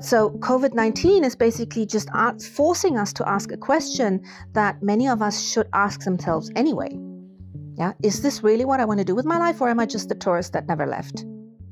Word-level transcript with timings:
So, 0.00 0.30
COVID 0.30 0.74
19 0.74 1.24
is 1.24 1.34
basically 1.34 1.84
just 1.84 2.08
forcing 2.54 2.96
us 2.96 3.12
to 3.14 3.28
ask 3.28 3.50
a 3.50 3.56
question 3.56 4.22
that 4.52 4.80
many 4.80 5.08
of 5.08 5.20
us 5.20 5.42
should 5.42 5.68
ask 5.72 6.04
themselves 6.04 6.52
anyway. 6.54 6.96
Yeah, 7.74 7.94
is 8.04 8.22
this 8.22 8.44
really 8.44 8.64
what 8.64 8.78
I 8.78 8.84
want 8.84 8.98
to 8.98 9.04
do 9.04 9.16
with 9.16 9.24
my 9.24 9.38
life, 9.38 9.60
or 9.60 9.68
am 9.68 9.80
I 9.80 9.86
just 9.86 10.08
the 10.08 10.14
tourist 10.14 10.52
that 10.52 10.68
never 10.68 10.86
left? 10.86 11.24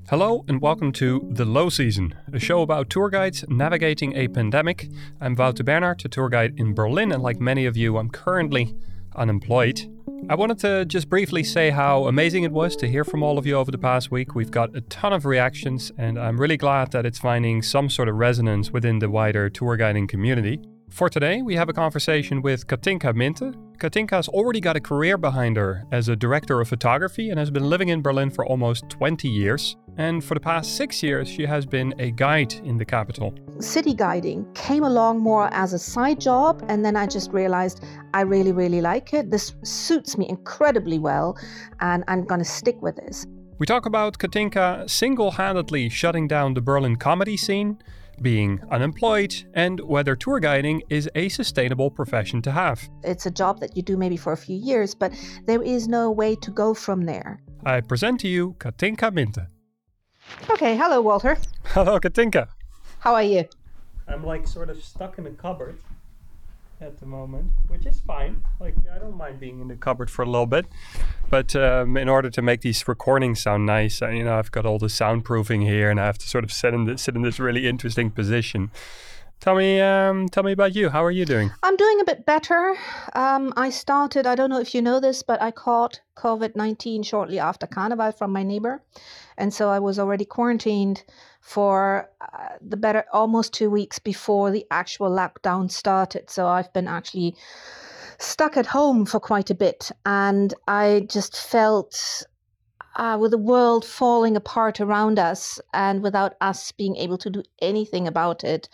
Hello 0.09 0.45
and 0.49 0.61
welcome 0.61 0.91
to 0.93 1.25
The 1.31 1.45
Low 1.45 1.69
Season, 1.69 2.17
a 2.33 2.41
show 2.41 2.63
about 2.63 2.91
tour 2.91 3.11
guides 3.11 3.45
navigating 3.49 4.17
a 4.17 4.27
pandemic. 4.27 4.89
I'm 5.21 5.37
Wouter 5.37 5.63
Bernhard, 5.63 6.05
a 6.05 6.09
tour 6.09 6.29
guide 6.29 6.55
in 6.57 6.75
Berlin, 6.75 7.13
and 7.13 7.23
like 7.23 7.39
many 7.39 7.65
of 7.65 7.77
you, 7.77 7.97
I'm 7.97 8.11
currently 8.11 8.75
unemployed. 9.15 9.89
I 10.29 10.35
wanted 10.35 10.59
to 10.61 10.85
just 10.85 11.09
briefly 11.09 11.45
say 11.45 11.71
how 11.71 12.07
amazing 12.07 12.43
it 12.43 12.51
was 12.51 12.75
to 12.77 12.89
hear 12.89 13.05
from 13.05 13.23
all 13.23 13.39
of 13.39 13.47
you 13.47 13.55
over 13.55 13.71
the 13.71 13.79
past 13.79 14.11
week. 14.11 14.35
We've 14.35 14.51
got 14.51 14.75
a 14.75 14.81
ton 14.81 15.13
of 15.13 15.25
reactions, 15.25 15.93
and 15.99 16.19
I'm 16.19 16.41
really 16.41 16.57
glad 16.57 16.91
that 16.93 17.07
it's 17.07 17.19
finding 17.19 17.63
some 17.63 17.89
sort 17.89 18.09
of 18.09 18.17
resonance 18.17 18.73
within 18.73 18.99
the 18.99 19.09
wider 19.09 19.49
tour 19.49 19.77
guiding 19.77 20.09
community. 20.09 20.61
For 20.91 21.09
today, 21.09 21.43
we 21.43 21.55
have 21.57 21.69
a 21.69 21.73
conversation 21.73 22.43
with 22.43 22.67
Kathinka 22.67 23.15
Minte. 23.15 23.55
Kathinka's 23.79 24.29
already 24.29 24.61
got 24.61 24.77
a 24.77 24.81
career 24.81 25.17
behind 25.17 25.57
her 25.57 25.85
as 25.93 26.09
a 26.09 26.17
director 26.17 26.61
of 26.61 26.69
photography 26.69 27.31
and 27.31 27.39
has 27.39 27.51
been 27.51 27.69
living 27.69 27.89
in 27.89 28.03
Berlin 28.03 28.31
for 28.31 28.45
almost 28.47 28.89
20 28.89 29.29
years. 29.29 29.77
And 29.99 30.23
for 30.23 30.35
the 30.35 30.41
past 30.41 30.77
six 30.77 31.03
years, 31.03 31.29
she 31.29 31.47
has 31.47 31.65
been 31.65 31.95
a 31.99 32.11
guide 32.11 32.53
in 32.65 32.77
the 32.77 32.85
capital. 32.85 33.35
City 33.61 33.95
guiding 33.95 34.47
came 34.53 34.85
along 34.85 35.21
more 35.21 35.49
as 35.53 35.73
a 35.73 35.79
side 35.79 36.21
job, 36.21 36.63
and 36.69 36.85
then 36.85 36.97
I 36.97 37.07
just 37.07 37.33
realized 37.33 37.83
I 38.13 38.21
really, 38.21 38.53
really 38.53 38.81
like 38.81 39.15
it. 39.15 39.31
This 39.31 39.55
suits 39.63 40.19
me 40.19 40.29
incredibly 40.29 40.99
well, 40.99 41.39
and 41.81 42.05
I'm 42.09 42.25
going 42.25 42.41
to 42.41 42.45
stick 42.45 42.81
with 42.83 42.97
this. 42.97 43.27
We 43.59 43.65
talk 43.65 43.87
about 43.87 44.19
Kathinka 44.19 44.89
single 44.91 45.31
handedly 45.31 45.89
shutting 45.89 46.29
down 46.29 46.53
the 46.53 46.61
Berlin 46.61 46.97
comedy 46.97 47.39
scene 47.39 47.79
being 48.23 48.61
unemployed, 48.71 49.35
and 49.55 49.81
whether 49.81 50.17
tour 50.17 50.41
guiding 50.41 50.83
is 50.89 51.09
a 51.15 51.29
sustainable 51.29 51.91
profession 51.91 52.43
to 52.43 52.51
have. 52.51 52.89
It's 53.03 53.27
a 53.27 53.31
job 53.31 53.61
that 53.61 53.77
you 53.77 53.83
do 53.83 53.97
maybe 53.97 54.17
for 54.17 54.33
a 54.33 54.37
few 54.37 54.57
years, 54.57 54.95
but 54.95 55.13
there 55.47 55.63
is 55.63 55.89
no 55.89 56.11
way 56.11 56.35
to 56.37 56.51
go 56.51 56.75
from 56.75 57.03
there. 57.03 57.41
I 57.65 57.81
present 57.81 58.21
to 58.21 58.29
you 58.29 58.55
Kathinka 58.59 59.11
Minte. 59.13 59.47
Okay, 60.51 60.77
hello, 60.77 61.01
Wouter. 61.01 61.39
Hello, 61.65 61.99
Kathinka. 61.99 62.49
How 63.01 63.15
are 63.15 63.23
you? 63.23 63.45
I'm 64.09 64.25
like 64.25 64.47
sort 64.47 64.71
of 64.71 64.83
stuck 64.83 65.19
in 65.19 65.27
a 65.27 65.31
cupboard 65.31 65.79
at 66.81 67.01
the 67.01 67.07
moment, 67.07 67.51
which 67.69 67.87
is 67.87 68.01
fine. 68.01 68.45
Like 68.61 68.75
I 68.95 68.99
don't 68.99 69.17
mind 69.17 69.41
being 69.41 69.61
in 69.61 69.69
the 69.69 69.77
cupboard 69.77 70.11
for 70.11 70.23
a 70.23 70.27
little 70.27 70.47
bit, 70.47 70.67
but 71.31 71.57
um, 71.57 71.97
in 71.97 72.09
order 72.09 72.31
to 72.31 72.43
make 72.43 72.61
these 72.61 72.87
recordings 72.87 73.43
sound 73.43 73.67
nice, 73.67 74.01
you 74.01 74.25
know, 74.25 74.39
I've 74.39 74.51
got 74.51 74.67
all 74.67 74.79
the 74.79 74.87
soundproofing 74.87 75.63
here, 75.65 75.91
and 75.91 75.99
I 75.99 76.07
have 76.07 76.19
to 76.19 76.29
sort 76.29 76.45
of 76.45 76.53
sit 76.53 76.75
in 76.75 76.85
this, 76.85 77.03
sit 77.03 77.17
in 77.17 77.23
this 77.23 77.41
really 77.41 77.67
interesting 77.67 78.11
position. 78.11 78.71
Tell 79.41 79.55
me, 79.55 79.81
um, 79.81 80.29
tell 80.29 80.43
me 80.43 80.53
about 80.53 80.75
you. 80.75 80.89
How 80.91 81.05
are 81.05 81.11
you 81.11 81.25
doing? 81.25 81.53
I'm 81.63 81.77
doing 81.77 82.01
a 82.01 82.05
bit 82.05 82.27
better. 82.27 82.75
Um, 83.15 83.53
I 83.57 83.71
started. 83.71 84.27
I 84.27 84.35
don't 84.35 84.51
know 84.51 84.61
if 84.61 84.75
you 84.75 84.83
know 84.83 84.99
this, 84.99 85.23
but 85.23 85.41
I 85.41 85.53
caught 85.53 86.01
COVID 86.17 86.57
nineteen 86.57 87.05
shortly 87.05 87.39
after 87.39 87.67
Carnival 87.67 88.11
from 88.11 88.33
my 88.33 88.43
neighbor, 88.43 88.83
and 89.39 89.55
so 89.55 89.69
I 89.69 89.79
was 89.79 89.99
already 89.99 90.25
quarantined 90.25 91.05
for 91.41 92.11
uh, 92.21 92.57
the 92.61 92.77
better 92.77 93.05
almost 93.13 93.53
two 93.53 93.71
weeks 93.71 94.01
before 94.01 94.51
the 94.51 94.67
actual 94.73 95.11
lockdown 95.11 95.71
started. 95.71 96.29
So 96.29 96.49
I've 96.49 96.73
been 96.73 96.89
actually 96.89 97.37
stuck 98.19 98.57
at 98.57 98.67
home 98.67 99.07
for 99.07 99.21
quite 99.21 99.51
a 99.51 99.55
bit, 99.55 99.93
and 100.05 100.53
I 100.67 101.07
just 101.09 101.37
felt 101.37 102.25
uh, 102.97 103.19
with 103.21 103.31
the 103.31 103.39
world 103.39 103.85
falling 103.85 104.37
apart 104.37 104.81
around 104.81 105.19
us 105.19 105.61
and 105.73 106.03
without 106.03 106.35
us 106.41 106.73
being 106.73 106.97
able 106.97 107.19
to 107.19 107.31
do 107.31 107.43
anything 107.61 108.09
about 108.09 108.43
it, 108.43 108.69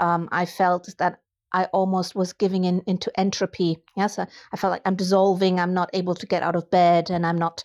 um, 0.00 0.28
I 0.32 0.46
felt 0.46 0.88
that 0.98 1.20
I 1.52 1.64
almost 1.66 2.14
was 2.14 2.32
giving 2.32 2.64
in 2.64 2.82
into 2.86 3.10
entropy. 3.18 3.78
Yes, 3.96 4.18
I, 4.18 4.26
I, 4.52 4.56
felt 4.56 4.70
like 4.70 4.82
I'm 4.84 4.96
dissolving. 4.96 5.58
I'm 5.58 5.72
not 5.72 5.88
able 5.94 6.14
to 6.14 6.26
get 6.26 6.42
out 6.42 6.56
of 6.56 6.70
bed, 6.70 7.08
and 7.08 7.24
I'm 7.24 7.38
not, 7.38 7.64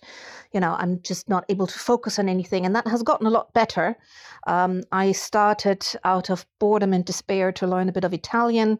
you 0.52 0.60
know, 0.60 0.74
I'm 0.78 1.02
just 1.02 1.28
not 1.28 1.44
able 1.50 1.66
to 1.66 1.78
focus 1.78 2.18
on 2.18 2.28
anything. 2.28 2.64
And 2.64 2.74
that 2.74 2.86
has 2.86 3.02
gotten 3.02 3.26
a 3.26 3.30
lot 3.30 3.52
better. 3.52 3.96
Um, 4.46 4.84
I 4.90 5.12
started 5.12 5.84
out 6.04 6.30
of 6.30 6.46
boredom 6.58 6.94
and 6.94 7.04
despair 7.04 7.52
to 7.52 7.66
learn 7.66 7.88
a 7.88 7.92
bit 7.92 8.04
of 8.04 8.14
Italian 8.14 8.78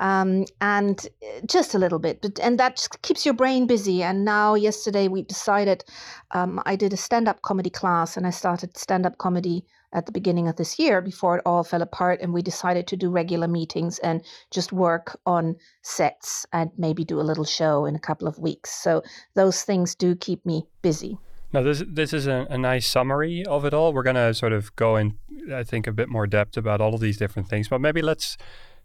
um, 0.00 0.46
and 0.60 1.06
uh, 1.22 1.40
just 1.46 1.74
a 1.74 1.78
little 1.78 1.98
bit. 1.98 2.20
But, 2.20 2.40
and 2.40 2.58
that 2.58 2.88
keeps 3.02 3.24
your 3.24 3.34
brain 3.34 3.66
busy. 3.66 4.02
And 4.02 4.24
now, 4.24 4.54
yesterday, 4.54 5.06
we 5.06 5.22
decided 5.22 5.84
um, 6.32 6.60
I 6.66 6.74
did 6.74 6.92
a 6.92 6.96
stand 6.96 7.28
up 7.28 7.42
comedy 7.42 7.70
class 7.70 8.16
and 8.16 8.26
I 8.26 8.30
started 8.30 8.76
stand 8.76 9.06
up 9.06 9.18
comedy 9.18 9.64
at 9.92 10.06
the 10.06 10.12
beginning 10.12 10.48
of 10.48 10.56
this 10.56 10.78
year 10.78 11.00
before 11.00 11.36
it 11.36 11.42
all 11.44 11.62
fell 11.62 11.82
apart. 11.82 12.20
And 12.20 12.32
we 12.32 12.42
decided 12.42 12.86
to 12.88 12.96
do 12.96 13.10
regular 13.10 13.46
meetings 13.46 13.98
and 13.98 14.24
just 14.50 14.72
work 14.72 15.18
on 15.26 15.56
sets 15.82 16.46
and 16.52 16.70
maybe 16.78 17.04
do 17.04 17.20
a 17.20 17.22
little 17.22 17.44
show 17.44 17.84
in 17.84 17.94
a 17.94 18.00
couple 18.00 18.26
of 18.26 18.38
weeks. 18.38 18.70
So 18.70 19.02
those 19.34 19.62
things 19.62 19.94
do 19.94 20.16
keep 20.16 20.44
me 20.46 20.66
busy. 20.82 21.18
Now, 21.52 21.62
this 21.62 21.82
this 21.86 22.12
is 22.12 22.28
a, 22.28 22.46
a, 22.48 22.56
nice 22.56 22.86
summary 22.86 23.44
of 23.44 23.64
it 23.64 23.74
all. 23.74 23.92
We're 23.92 24.04
going 24.04 24.14
to 24.14 24.32
sort 24.32 24.52
of 24.52 24.74
go 24.76 24.94
in, 24.94 25.18
I 25.52 25.64
think, 25.64 25.88
a 25.88 25.92
bit 25.92 26.08
more 26.08 26.28
depth 26.28 26.56
about 26.56 26.80
all 26.80 26.94
of 26.94 27.00
these 27.00 27.16
different 27.16 27.48
things. 27.48 27.66
But 27.66 27.80
maybe 27.80 28.02
let's 28.02 28.36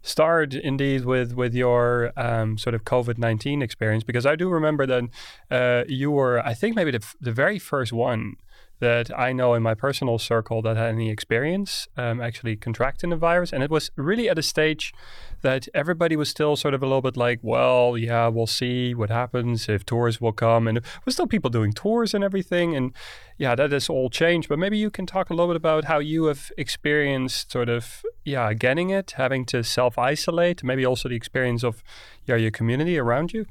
start 0.06 0.54
indeed 0.54 1.04
with 1.04 1.34
with 1.34 1.54
your 1.54 2.14
um, 2.16 2.58
sort 2.58 2.76
of 2.76 2.84
COVID 2.84 3.18
nineteen 3.18 3.62
experience 3.62 4.04
because 4.04 4.26
I 4.26 4.36
do 4.36 4.50
remember 4.50 4.86
that 4.86 5.04
uh, 5.50 5.84
you 5.88 6.12
were 6.12 6.40
I 6.46 6.54
think 6.54 6.76
maybe 6.76 6.92
the, 6.92 7.02
f- 7.02 7.16
the 7.20 7.32
very 7.32 7.60
first 7.60 7.92
one 7.92 8.36
that 8.80 9.18
I 9.18 9.32
know 9.32 9.54
in 9.54 9.64
my 9.64 9.74
personal 9.74 10.20
circle 10.20 10.62
that 10.64 10.76
had 10.76 10.90
any 10.90 11.10
experience 11.10 11.88
um, 11.98 12.20
actually 12.20 12.56
contracting 12.56 13.10
the 13.10 13.16
virus. 13.16 13.54
And 13.54 13.64
it 13.64 13.72
was 13.72 13.90
really 13.96 14.30
at 14.30 14.38
a 14.38 14.44
stage 14.44 14.94
that 15.42 15.68
everybody 15.74 16.16
was 16.16 16.30
still 16.30 16.56
sort 16.56 16.74
of 16.74 16.84
a 16.84 16.86
little 16.86 17.02
bit 17.02 17.16
like, 17.16 17.40
well, 17.42 17.98
yeah, 17.98 18.28
we'll 18.28 18.48
see 18.48 18.94
what 18.94 19.10
happens 19.10 19.70
if 19.70 19.86
tours 19.86 20.20
will 20.20 20.34
come. 20.34 20.68
And 20.68 20.82
we're 21.06 21.12
still 21.12 21.28
people 21.28 21.50
doing 21.50 21.72
tours 21.72 22.14
and 22.14 22.24
everything. 22.24 22.76
And 22.76 22.94
yeah, 23.38 23.56
that 23.56 23.72
has 23.72 23.90
all 23.90 24.10
changed. 24.10 24.50
But 24.50 24.60
maybe 24.60 24.78
you 24.78 24.90
can 24.90 25.06
talk 25.06 25.30
a 25.30 25.34
little 25.34 25.48
bit 25.48 25.58
about 25.58 25.86
how 25.86 26.00
you 26.00 26.26
have 26.26 26.52
experienced 26.58 27.52
sort 27.52 27.70
of, 27.70 28.04
yeah, 28.24 28.54
getting 28.54 28.90
it, 28.90 29.12
having 29.12 29.46
to 29.46 29.64
self 29.64 29.98
isolate, 29.98 30.64
maybe 30.64 30.86
also 30.86 31.10
the 31.10 31.16
experience 31.16 31.64
of 31.64 31.84
yeah, 32.26 32.36
your 32.36 32.52
community 32.52 32.98
around 32.98 33.32
you. 33.34 33.46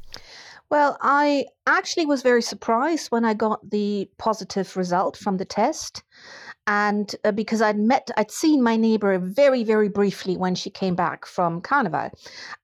Well, 0.70 0.96
I 1.00 1.46
actually 1.66 2.06
was 2.06 2.22
very 2.22 2.42
surprised 2.42 3.10
when 3.10 3.24
I 3.24 3.34
got 3.34 3.70
the 3.70 4.08
positive 4.18 4.76
result 4.76 5.16
from 5.16 5.36
the 5.36 5.44
test 5.44 6.02
and 6.66 7.14
uh, 7.24 7.32
because 7.32 7.60
I'd 7.60 7.78
met, 7.78 8.10
I'd 8.16 8.30
seen 8.30 8.62
my 8.62 8.76
neighbor 8.76 9.18
very, 9.18 9.64
very 9.64 9.88
briefly 9.88 10.36
when 10.36 10.54
she 10.54 10.70
came 10.70 10.94
back 10.94 11.26
from 11.26 11.60
Carnival, 11.60 12.10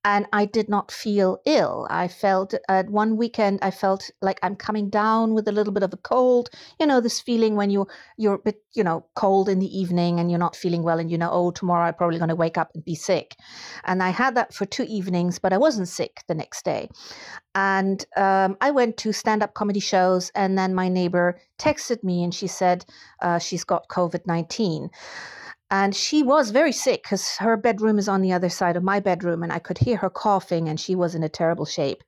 and 0.04 0.26
I 0.32 0.46
did 0.46 0.68
not 0.68 0.90
feel 0.90 1.38
ill. 1.44 1.86
I 1.90 2.08
felt 2.08 2.54
at 2.68 2.88
one 2.88 3.16
weekend, 3.16 3.58
I 3.60 3.70
felt 3.70 4.10
like 4.22 4.38
I'm 4.42 4.56
coming 4.56 4.88
down 4.88 5.34
with 5.34 5.46
a 5.48 5.52
little 5.52 5.72
bit 5.72 5.82
of 5.82 5.92
a 5.92 5.98
cold. 5.98 6.48
You 6.78 6.86
know, 6.86 7.00
this 7.00 7.20
feeling 7.20 7.56
when 7.56 7.70
you 7.70 7.86
you're 8.16 8.34
a 8.34 8.38
bit, 8.38 8.62
you 8.74 8.84
know, 8.84 9.04
cold 9.16 9.48
in 9.48 9.58
the 9.58 9.78
evening 9.78 10.18
and 10.18 10.30
you're 10.30 10.38
not 10.38 10.56
feeling 10.56 10.82
well, 10.82 10.98
and 10.98 11.10
you 11.10 11.18
know, 11.18 11.30
oh, 11.30 11.50
tomorrow 11.50 11.88
I'm 11.88 11.94
probably 11.94 12.18
going 12.18 12.30
to 12.30 12.36
wake 12.36 12.56
up 12.56 12.70
and 12.74 12.84
be 12.84 12.94
sick. 12.94 13.36
And 13.84 14.02
I 14.02 14.10
had 14.10 14.34
that 14.36 14.54
for 14.54 14.64
two 14.64 14.84
evenings, 14.88 15.38
but 15.38 15.52
I 15.52 15.58
wasn't 15.58 15.88
sick 15.88 16.22
the 16.26 16.34
next 16.34 16.64
day. 16.64 16.88
And 17.54 18.04
um, 18.16 18.56
I 18.60 18.70
went 18.70 18.96
to 18.98 19.12
stand 19.12 19.42
up 19.42 19.54
comedy 19.54 19.80
shows, 19.80 20.30
and 20.34 20.56
then 20.56 20.74
my 20.74 20.88
neighbor 20.88 21.38
texted 21.58 22.04
me 22.04 22.22
and 22.22 22.34
she 22.34 22.46
said 22.46 22.84
uh, 23.20 23.38
she's 23.38 23.64
got 23.64 23.88
COVID 23.88 24.26
19. 24.26 24.90
And 25.72 25.94
she 25.94 26.24
was 26.24 26.50
very 26.50 26.72
sick 26.72 27.04
because 27.04 27.36
her 27.36 27.56
bedroom 27.56 27.98
is 27.98 28.08
on 28.08 28.22
the 28.22 28.32
other 28.32 28.48
side 28.48 28.76
of 28.76 28.82
my 28.82 28.98
bedroom, 28.98 29.42
and 29.42 29.52
I 29.52 29.60
could 29.60 29.78
hear 29.78 29.96
her 29.98 30.10
coughing, 30.10 30.68
and 30.68 30.80
she 30.80 30.96
was 30.96 31.14
in 31.14 31.22
a 31.22 31.28
terrible 31.28 31.64
shape. 31.64 32.02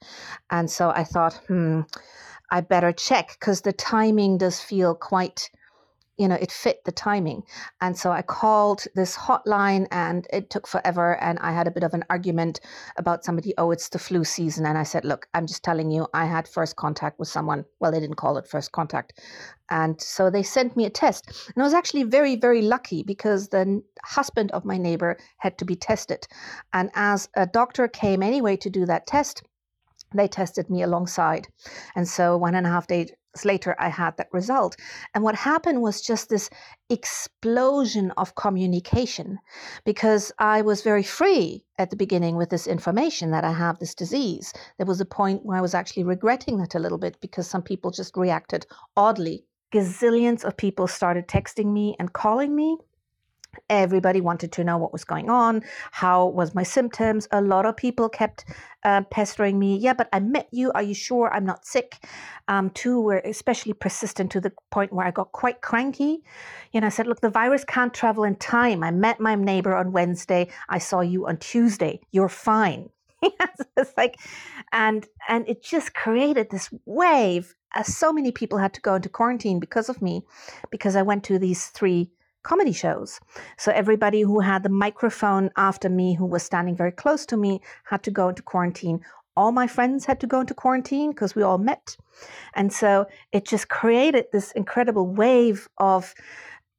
And 0.50 0.68
so 0.68 0.90
I 0.90 1.04
thought, 1.04 1.34
hmm, 1.46 1.82
I 2.50 2.60
better 2.60 2.92
check 2.92 3.36
because 3.38 3.60
the 3.60 3.72
timing 3.72 4.38
does 4.38 4.60
feel 4.60 4.94
quite 4.94 5.48
you 6.18 6.28
know, 6.28 6.34
it 6.34 6.52
fit 6.52 6.84
the 6.84 6.92
timing. 6.92 7.42
And 7.80 7.96
so 7.96 8.12
I 8.12 8.22
called 8.22 8.84
this 8.94 9.16
hotline 9.16 9.86
and 9.90 10.26
it 10.32 10.50
took 10.50 10.66
forever. 10.66 11.20
And 11.20 11.38
I 11.40 11.52
had 11.52 11.66
a 11.66 11.70
bit 11.70 11.82
of 11.82 11.94
an 11.94 12.04
argument 12.10 12.60
about 12.96 13.24
somebody, 13.24 13.54
oh, 13.58 13.70
it's 13.70 13.88
the 13.88 13.98
flu 13.98 14.24
season. 14.24 14.66
And 14.66 14.76
I 14.76 14.82
said, 14.82 15.04
look, 15.04 15.26
I'm 15.34 15.46
just 15.46 15.62
telling 15.62 15.90
you, 15.90 16.06
I 16.12 16.26
had 16.26 16.46
first 16.46 16.76
contact 16.76 17.18
with 17.18 17.28
someone. 17.28 17.64
Well, 17.80 17.92
they 17.92 18.00
didn't 18.00 18.16
call 18.16 18.36
it 18.36 18.46
first 18.46 18.72
contact. 18.72 19.20
And 19.70 20.00
so 20.00 20.28
they 20.28 20.42
sent 20.42 20.76
me 20.76 20.84
a 20.84 20.90
test. 20.90 21.26
And 21.54 21.62
I 21.62 21.66
was 21.66 21.74
actually 21.74 22.02
very, 22.02 22.36
very 22.36 22.62
lucky 22.62 23.02
because 23.02 23.48
the 23.48 23.82
husband 24.04 24.50
of 24.52 24.64
my 24.64 24.76
neighbor 24.76 25.16
had 25.38 25.56
to 25.58 25.64
be 25.64 25.76
tested. 25.76 26.26
And 26.72 26.90
as 26.94 27.28
a 27.36 27.46
doctor 27.46 27.88
came 27.88 28.22
anyway 28.22 28.56
to 28.58 28.70
do 28.70 28.84
that 28.86 29.06
test, 29.06 29.42
they 30.14 30.28
tested 30.28 30.68
me 30.68 30.82
alongside. 30.82 31.48
And 31.96 32.06
so 32.06 32.36
one 32.36 32.54
and 32.54 32.66
a 32.66 32.70
half 32.70 32.86
days 32.86 33.10
later, 33.44 33.74
I 33.78 33.88
had 33.88 34.16
that 34.16 34.28
result. 34.32 34.76
And 35.14 35.24
what 35.24 35.34
happened 35.34 35.80
was 35.80 36.00
just 36.00 36.28
this 36.28 36.50
explosion 36.90 38.10
of 38.16 38.34
communication 38.34 39.38
because 39.84 40.32
I 40.38 40.62
was 40.62 40.82
very 40.82 41.02
free 41.02 41.64
at 41.78 41.90
the 41.90 41.96
beginning 41.96 42.36
with 42.36 42.50
this 42.50 42.66
information 42.66 43.30
that 43.30 43.44
I 43.44 43.52
have 43.52 43.78
this 43.78 43.94
disease. 43.94 44.52
There 44.76 44.86
was 44.86 45.00
a 45.00 45.06
point 45.06 45.44
where 45.44 45.58
I 45.58 45.62
was 45.62 45.74
actually 45.74 46.04
regretting 46.04 46.58
that 46.58 46.74
a 46.74 46.78
little 46.78 46.98
bit 46.98 47.16
because 47.20 47.46
some 47.48 47.62
people 47.62 47.90
just 47.90 48.16
reacted 48.16 48.66
oddly. 48.96 49.44
Gazillions 49.72 50.44
of 50.44 50.56
people 50.56 50.86
started 50.86 51.26
texting 51.28 51.72
me 51.72 51.96
and 51.98 52.12
calling 52.12 52.54
me 52.54 52.76
Everybody 53.68 54.20
wanted 54.20 54.52
to 54.52 54.64
know 54.64 54.78
what 54.78 54.92
was 54.92 55.04
going 55.04 55.30
on, 55.30 55.62
how 55.90 56.26
was 56.26 56.54
my 56.54 56.62
symptoms. 56.62 57.28
A 57.32 57.40
lot 57.40 57.66
of 57.66 57.76
people 57.76 58.08
kept 58.08 58.44
uh, 58.84 59.02
pestering 59.10 59.58
me. 59.58 59.76
Yeah, 59.76 59.94
but 59.94 60.08
I 60.12 60.20
met 60.20 60.48
you. 60.52 60.72
Are 60.72 60.82
you 60.82 60.94
sure 60.94 61.32
I'm 61.32 61.44
not 61.44 61.66
sick? 61.66 62.04
Um, 62.48 62.70
two 62.70 63.00
were 63.00 63.18
especially 63.18 63.72
persistent 63.72 64.30
to 64.32 64.40
the 64.40 64.52
point 64.70 64.92
where 64.92 65.06
I 65.06 65.10
got 65.10 65.32
quite 65.32 65.60
cranky. 65.60 66.22
Know, 66.74 66.86
I 66.86 66.88
said, 66.88 67.06
look, 67.06 67.20
the 67.20 67.30
virus 67.30 67.64
can't 67.64 67.94
travel 67.94 68.24
in 68.24 68.36
time. 68.36 68.82
I 68.82 68.90
met 68.90 69.20
my 69.20 69.34
neighbor 69.34 69.74
on 69.74 69.92
Wednesday. 69.92 70.48
I 70.68 70.78
saw 70.78 71.00
you 71.00 71.26
on 71.26 71.36
Tuesday. 71.36 72.00
You're 72.10 72.28
fine. 72.28 72.88
it's 73.22 73.96
like, 73.96 74.18
and 74.72 75.06
and 75.28 75.48
it 75.48 75.62
just 75.62 75.94
created 75.94 76.50
this 76.50 76.70
wave. 76.86 77.54
As 77.74 77.96
so 77.96 78.12
many 78.12 78.32
people 78.32 78.58
had 78.58 78.74
to 78.74 78.82
go 78.82 78.96
into 78.96 79.08
quarantine 79.08 79.58
because 79.58 79.88
of 79.88 80.02
me, 80.02 80.22
because 80.70 80.94
I 80.94 81.02
went 81.02 81.24
to 81.24 81.38
these 81.38 81.68
three 81.68 82.10
comedy 82.42 82.72
shows. 82.72 83.20
So 83.58 83.72
everybody 83.72 84.22
who 84.22 84.40
had 84.40 84.62
the 84.62 84.68
microphone 84.68 85.50
after 85.56 85.88
me, 85.88 86.14
who 86.14 86.26
was 86.26 86.42
standing 86.42 86.76
very 86.76 86.92
close 86.92 87.26
to 87.26 87.36
me, 87.36 87.60
had 87.84 88.02
to 88.04 88.10
go 88.10 88.28
into 88.28 88.42
quarantine. 88.42 89.00
All 89.36 89.52
my 89.52 89.66
friends 89.66 90.04
had 90.04 90.20
to 90.20 90.26
go 90.26 90.40
into 90.40 90.54
quarantine 90.54 91.10
because 91.12 91.34
we 91.34 91.42
all 91.42 91.58
met. 91.58 91.96
And 92.54 92.72
so 92.72 93.06
it 93.32 93.46
just 93.46 93.68
created 93.68 94.26
this 94.32 94.52
incredible 94.52 95.06
wave 95.06 95.68
of 95.78 96.14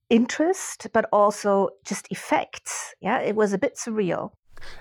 interest, 0.10 0.88
but 0.94 1.06
also 1.12 1.70
just 1.84 2.08
effects. 2.12 2.94
Yeah, 3.02 3.20
it 3.20 3.36
was 3.36 3.54
a 3.54 3.58
bit 3.58 3.76
surreal. 3.76 4.32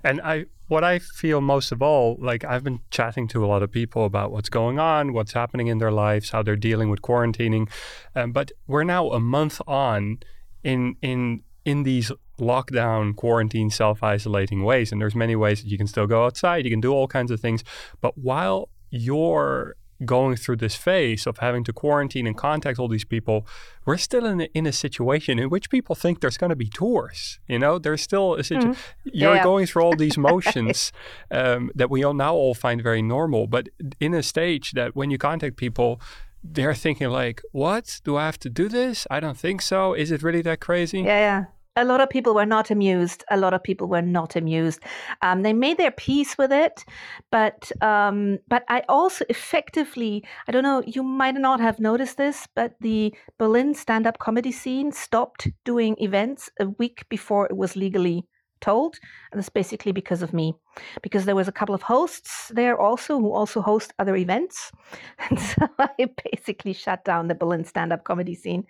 And 0.05 0.21
I 0.21 0.47
what 0.69 0.85
I 0.85 0.99
feel 1.01 1.41
most 1.41 1.71
of 1.71 1.83
all, 1.83 2.17
like 2.19 2.45
I've 2.45 2.65
been 2.65 2.81
chatting 2.91 3.29
to 3.29 3.45
a 3.45 3.47
lot 3.47 3.63
of 3.63 3.71
people 3.71 4.05
about 4.07 4.33
what's 4.33 4.49
going 4.49 4.79
on, 4.79 5.13
what's 5.13 5.33
happening 5.33 5.67
in 5.67 5.79
their 5.79 5.91
lives, 5.91 6.31
how 6.31 6.43
they're 6.43 6.57
dealing 6.57 6.89
with 6.89 7.03
quarantining. 7.03 7.69
Um, 8.15 8.33
but 8.33 8.53
we're 8.67 8.85
now 8.85 9.11
a 9.11 9.21
month 9.21 9.61
on 9.67 10.21
in 10.63 10.97
in 11.03 11.43
in 11.65 11.85
these 11.85 12.11
lockdown 12.41 13.15
quarantine 13.15 13.71
self-isolating 13.71 14.65
ways. 14.65 14.91
And 14.91 15.01
there's 15.01 15.15
many 15.15 15.37
ways 15.37 15.63
that 15.63 15.69
you 15.69 15.79
can 15.79 15.87
still 15.87 16.07
go 16.07 16.25
outside. 16.25 16.65
You 16.65 16.71
can 16.71 16.81
do 16.81 16.93
all 16.93 17.07
kinds 17.07 17.31
of 17.31 17.41
things. 17.41 17.63
But 18.01 18.19
while 18.19 18.69
you're 18.91 19.77
going 20.05 20.37
through 20.37 20.57
this 20.57 20.75
phase 20.75 21.27
of 21.27 21.39
having 21.39 21.63
to 21.65 21.73
quarantine 21.73 22.27
and 22.27 22.37
contact 22.37 22.79
all 22.79 22.89
these 22.89 23.05
people 23.05 23.47
we're 23.85 23.97
still 23.97 24.27
in 24.27 24.41
a, 24.41 24.45
in 24.55 24.67
a 24.67 24.73
situation 24.73 25.39
in 25.39 25.49
which 25.49 25.71
people 25.71 25.95
think 25.95 26.21
there's 26.21 26.37
going 26.37 26.51
to 26.51 26.57
be 26.57 26.69
tours 26.69 27.39
you 27.49 27.59
know? 27.59 27.79
There's 27.79 28.03
still 28.03 28.35
a 28.35 28.45
situation 28.45 28.75
mm-hmm. 28.75 29.11
you're 29.13 29.37
yeah. 29.37 29.45
going 29.45 29.67
through 29.67 29.83
all 29.83 29.97
these 29.97 30.19
motions 30.31 30.93
um, 31.31 31.71
that 31.75 31.91
we 31.91 32.03
all 32.03 32.15
now 32.15 32.35
all 32.35 32.55
find 32.55 32.83
very 32.83 33.03
normal. 33.03 33.47
But 33.47 33.69
in 34.01 34.15
a 34.15 34.23
stage 34.23 34.73
that 34.73 34.97
when 34.97 35.11
you 35.11 35.19
contact 35.19 35.57
people 35.57 36.01
they're 36.43 36.75
thinking 36.75 37.11
like, 37.11 37.43
"What? 37.53 38.01
Do 38.05 38.17
I 38.17 38.27
have 38.27 38.39
to 38.41 38.51
do 38.51 38.69
this? 38.69 39.07
I 39.11 39.21
don't 39.21 39.39
think 39.39 39.63
so. 39.63 39.95
Is 39.95 40.11
it 40.11 40.23
really 40.23 40.43
that 40.43 40.61
crazy?" 40.61 41.01
Yeah, 41.01 41.19
yeah. 41.19 41.45
A 41.75 41.87
lot 41.87 42.03
of 42.03 42.11
people 42.11 42.35
were 42.35 42.45
not 42.45 42.71
amused. 42.71 43.25
A 43.31 43.39
lot 43.39 43.55
of 43.55 43.63
people 43.63 43.89
were 43.89 44.03
not 44.03 44.37
amused. 44.37 44.81
Um, 45.23 45.41
they 45.43 45.55
made 45.55 45.79
their 45.79 45.91
peace 45.91 46.37
with 46.37 46.53
it, 46.53 46.85
but 47.31 47.73
um, 47.81 48.39
but 48.47 48.65
I 48.69 48.83
also 48.91 49.25
effectively, 49.31 50.23
I 50.47 50.53
don't 50.53 50.65
know, 50.65 50.83
you 50.87 51.03
might 51.03 51.35
not 51.35 51.61
have 51.61 51.81
noticed 51.81 52.19
this, 52.19 52.47
but 52.55 52.75
the 52.81 53.15
Berlin 53.39 53.75
stand-up 53.75 54.19
comedy 54.19 54.53
scene 54.53 54.93
stopped 54.93 55.49
doing 55.65 55.97
events 55.99 56.51
a 56.61 56.69
week 56.69 57.07
before 57.09 57.47
it 57.47 57.57
was 57.57 57.75
legally 57.75 58.27
told. 58.63 58.99
And 59.31 59.39
that's 59.39 59.49
basically 59.51 59.93
because 59.93 60.23
of 60.23 60.33
me, 60.33 60.55
because 61.03 61.25
there 61.25 61.37
was 61.37 61.49
a 61.49 61.53
couple 61.53 61.75
of 61.75 61.83
hosts 61.83 62.51
there 62.55 62.81
also 62.81 63.19
who 63.19 63.33
also 63.33 63.61
host 63.61 63.93
other 63.99 64.17
events. 64.17 64.73
And 65.31 65.39
so 65.39 65.69
I 65.79 66.09
basically 66.31 66.73
shut 66.73 67.05
down 67.05 67.29
the 67.29 67.35
Berlin 67.35 67.65
stand-up 67.65 68.05
comedy 68.05 68.35
scene. 68.35 68.67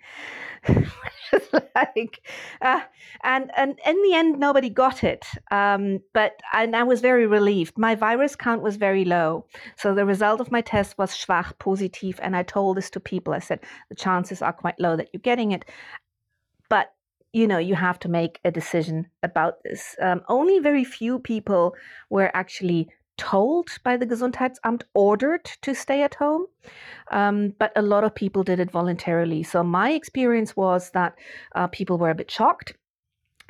like, 1.75 2.21
uh, 2.61 2.81
and 3.23 3.51
and 3.57 3.79
in 3.85 4.01
the 4.03 4.13
end, 4.13 4.39
nobody 4.39 4.69
got 4.69 5.03
it. 5.03 5.25
Um, 5.51 5.99
but 6.13 6.33
and 6.53 6.75
I 6.75 6.83
was 6.83 7.01
very 7.01 7.27
relieved. 7.27 7.77
My 7.77 7.95
virus 7.95 8.35
count 8.35 8.61
was 8.61 8.77
very 8.77 9.05
low, 9.05 9.45
so 9.77 9.93
the 9.93 10.05
result 10.05 10.41
of 10.41 10.51
my 10.51 10.61
test 10.61 10.97
was 10.97 11.11
schwach 11.11 11.57
positive. 11.59 12.19
And 12.21 12.35
I 12.35 12.43
told 12.43 12.77
this 12.77 12.89
to 12.91 12.99
people. 12.99 13.33
I 13.33 13.39
said 13.39 13.59
the 13.89 13.95
chances 13.95 14.41
are 14.41 14.53
quite 14.53 14.79
low 14.79 14.95
that 14.95 15.09
you're 15.11 15.21
getting 15.21 15.51
it, 15.51 15.65
but 16.69 16.93
you 17.33 17.47
know 17.47 17.57
you 17.57 17.75
have 17.75 17.99
to 17.99 18.09
make 18.09 18.39
a 18.45 18.51
decision 18.51 19.07
about 19.23 19.63
this. 19.63 19.95
Um, 20.01 20.21
only 20.29 20.59
very 20.59 20.83
few 20.83 21.19
people 21.19 21.75
were 22.09 22.31
actually 22.33 22.89
told 23.17 23.69
by 23.83 23.97
the 23.97 24.05
Gesundheitsamt, 24.05 24.83
ordered 24.93 25.45
to 25.61 25.75
stay 25.75 26.01
at 26.01 26.15
home, 26.15 26.45
um, 27.11 27.53
but 27.59 27.71
a 27.75 27.81
lot 27.81 28.03
of 28.03 28.15
people 28.15 28.43
did 28.43 28.59
it 28.59 28.71
voluntarily. 28.71 29.43
So 29.43 29.63
my 29.63 29.91
experience 29.91 30.55
was 30.55 30.89
that 30.91 31.13
uh, 31.55 31.67
people 31.67 31.97
were 31.97 32.09
a 32.09 32.15
bit 32.15 32.31
shocked, 32.31 32.73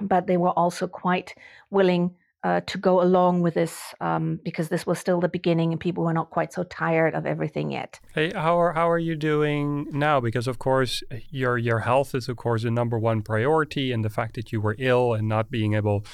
but 0.01 0.27
they 0.27 0.37
were 0.37 0.51
also 0.51 0.87
quite 0.87 1.33
willing 1.69 2.15
uh, 2.43 2.59
to 2.67 2.77
go 2.77 3.01
along 3.01 3.41
with 3.41 3.53
this 3.53 3.93
um, 4.01 4.39
because 4.43 4.69
this 4.69 4.85
was 4.85 4.99
still 4.99 5.19
the 5.19 5.29
beginning 5.29 5.71
and 5.71 5.79
people 5.79 6.03
were 6.03 6.13
not 6.13 6.29
quite 6.29 6.51
so 6.51 6.63
tired 6.63 7.15
of 7.15 7.25
everything 7.25 7.71
yet. 7.71 7.99
Hey, 8.13 8.31
how 8.33 8.59
are 8.59 8.73
how 8.73 8.89
are 8.89 8.99
you 8.99 9.15
doing 9.15 9.87
now? 9.91 10.19
Because 10.19 10.47
of 10.47 10.59
course 10.59 11.03
your 11.29 11.57
your 11.57 11.79
health 11.79 12.13
is 12.13 12.27
of 12.27 12.37
course 12.37 12.63
the 12.63 12.71
number 12.71 12.99
one 12.99 13.21
priority, 13.21 13.91
and 13.91 14.03
the 14.03 14.09
fact 14.09 14.35
that 14.35 14.51
you 14.51 14.59
were 14.59 14.75
ill 14.77 15.13
and 15.13 15.27
not 15.27 15.49
being 15.49 15.73
able 15.73 16.05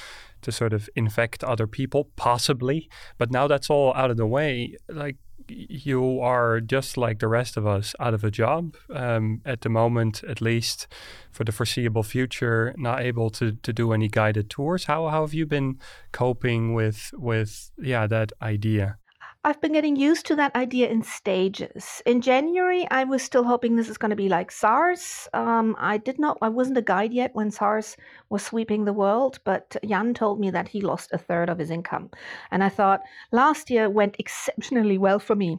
to 0.42 0.52
sort 0.52 0.72
of 0.72 0.88
infect 0.96 1.44
other 1.44 1.66
people, 1.66 2.08
possibly. 2.16 2.88
But 3.18 3.30
now 3.30 3.46
that's 3.46 3.68
all 3.68 3.92
out 3.94 4.10
of 4.10 4.16
the 4.16 4.26
way. 4.26 4.76
Like 4.88 5.16
you 5.50 6.20
are 6.20 6.60
just 6.60 6.96
like 6.96 7.18
the 7.18 7.28
rest 7.28 7.56
of 7.56 7.66
us 7.66 7.94
out 7.98 8.14
of 8.14 8.24
a 8.24 8.30
job 8.30 8.76
um, 8.94 9.42
at 9.44 9.62
the 9.62 9.68
moment, 9.68 10.22
at 10.24 10.40
least 10.40 10.86
for 11.30 11.44
the 11.44 11.52
foreseeable 11.52 12.02
future, 12.02 12.74
not 12.76 13.00
able 13.00 13.30
to, 13.30 13.52
to 13.52 13.72
do 13.72 13.92
any 13.92 14.08
guided 14.08 14.48
tours. 14.48 14.84
How, 14.84 15.08
how 15.08 15.22
have 15.22 15.34
you 15.34 15.46
been 15.46 15.78
coping 16.12 16.74
with 16.74 17.10
with 17.14 17.70
yeah 17.78 18.06
that 18.06 18.32
idea? 18.40 18.99
I've 19.42 19.60
been 19.62 19.72
getting 19.72 19.96
used 19.96 20.26
to 20.26 20.36
that 20.36 20.54
idea 20.54 20.90
in 20.90 21.02
stages. 21.02 22.02
In 22.04 22.20
January, 22.20 22.86
I 22.90 23.04
was 23.04 23.22
still 23.22 23.44
hoping 23.44 23.74
this 23.74 23.88
is 23.88 23.96
going 23.96 24.10
to 24.10 24.16
be 24.16 24.28
like 24.28 24.50
SARS. 24.50 25.28
Um, 25.32 25.74
I 25.78 25.96
did 25.96 26.18
not, 26.18 26.36
I 26.42 26.50
wasn't 26.50 26.76
a 26.76 26.82
guide 26.82 27.14
yet 27.14 27.34
when 27.34 27.50
SARS 27.50 27.96
was 28.28 28.44
sweeping 28.44 28.84
the 28.84 28.92
world, 28.92 29.38
but 29.44 29.76
Jan 29.82 30.12
told 30.12 30.40
me 30.40 30.50
that 30.50 30.68
he 30.68 30.82
lost 30.82 31.12
a 31.12 31.18
third 31.18 31.48
of 31.48 31.58
his 31.58 31.70
income. 31.70 32.10
And 32.50 32.62
I 32.62 32.68
thought 32.68 33.00
last 33.32 33.70
year 33.70 33.88
went 33.88 34.16
exceptionally 34.18 34.98
well 34.98 35.18
for 35.18 35.34
me. 35.34 35.58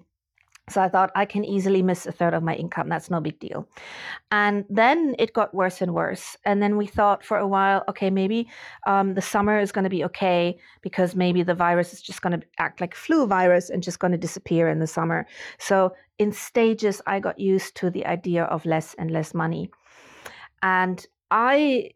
So 0.72 0.82
I 0.82 0.90
thought 0.90 1.12
I 1.16 1.26
can 1.26 1.44
easily 1.44 1.82
miss 1.82 2.06
a 2.06 2.12
third 2.12 2.34
of 2.34 2.44
my 2.44 2.56
income. 2.56 2.90
That's 2.90 3.10
no 3.10 3.20
big 3.20 3.40
deal. 3.40 3.68
And 4.32 4.66
then 4.70 5.16
it 5.20 5.34
got 5.34 5.54
worse 5.54 5.82
and 5.82 5.94
worse. 5.94 6.38
And 6.46 6.62
then 6.62 6.78
we 6.78 6.88
thought 6.88 7.24
for 7.24 7.38
a 7.38 7.48
while, 7.48 7.84
okay, 7.90 8.10
maybe 8.10 8.48
um, 8.88 9.14
the 9.14 9.22
summer 9.22 9.60
is 9.60 9.72
going 9.72 9.84
to 9.84 9.90
be 9.90 10.04
okay 10.06 10.58
because 10.82 11.16
maybe 11.16 11.44
the 11.44 11.56
virus 11.56 11.94
is 11.94 12.02
just 12.02 12.22
going 12.22 12.40
to 12.40 12.46
act 12.58 12.82
like 12.82 12.96
flu 12.96 13.28
virus 13.28 13.70
and 13.70 13.84
just 13.84 14.00
going 14.00 14.12
to 14.12 14.18
disappear 14.18 14.68
in 14.70 14.80
the 14.80 14.88
summer. 14.88 15.28
So 15.60 15.94
in 16.18 16.32
stages, 16.32 17.02
I 17.08 17.20
got 17.20 17.40
used 17.40 17.76
to 17.78 17.90
the 17.90 18.06
idea 18.06 18.46
of 18.46 18.66
less 18.66 18.94
and 18.96 19.12
less 19.12 19.34
money. 19.34 19.70
And 20.62 21.06
I 21.32 21.92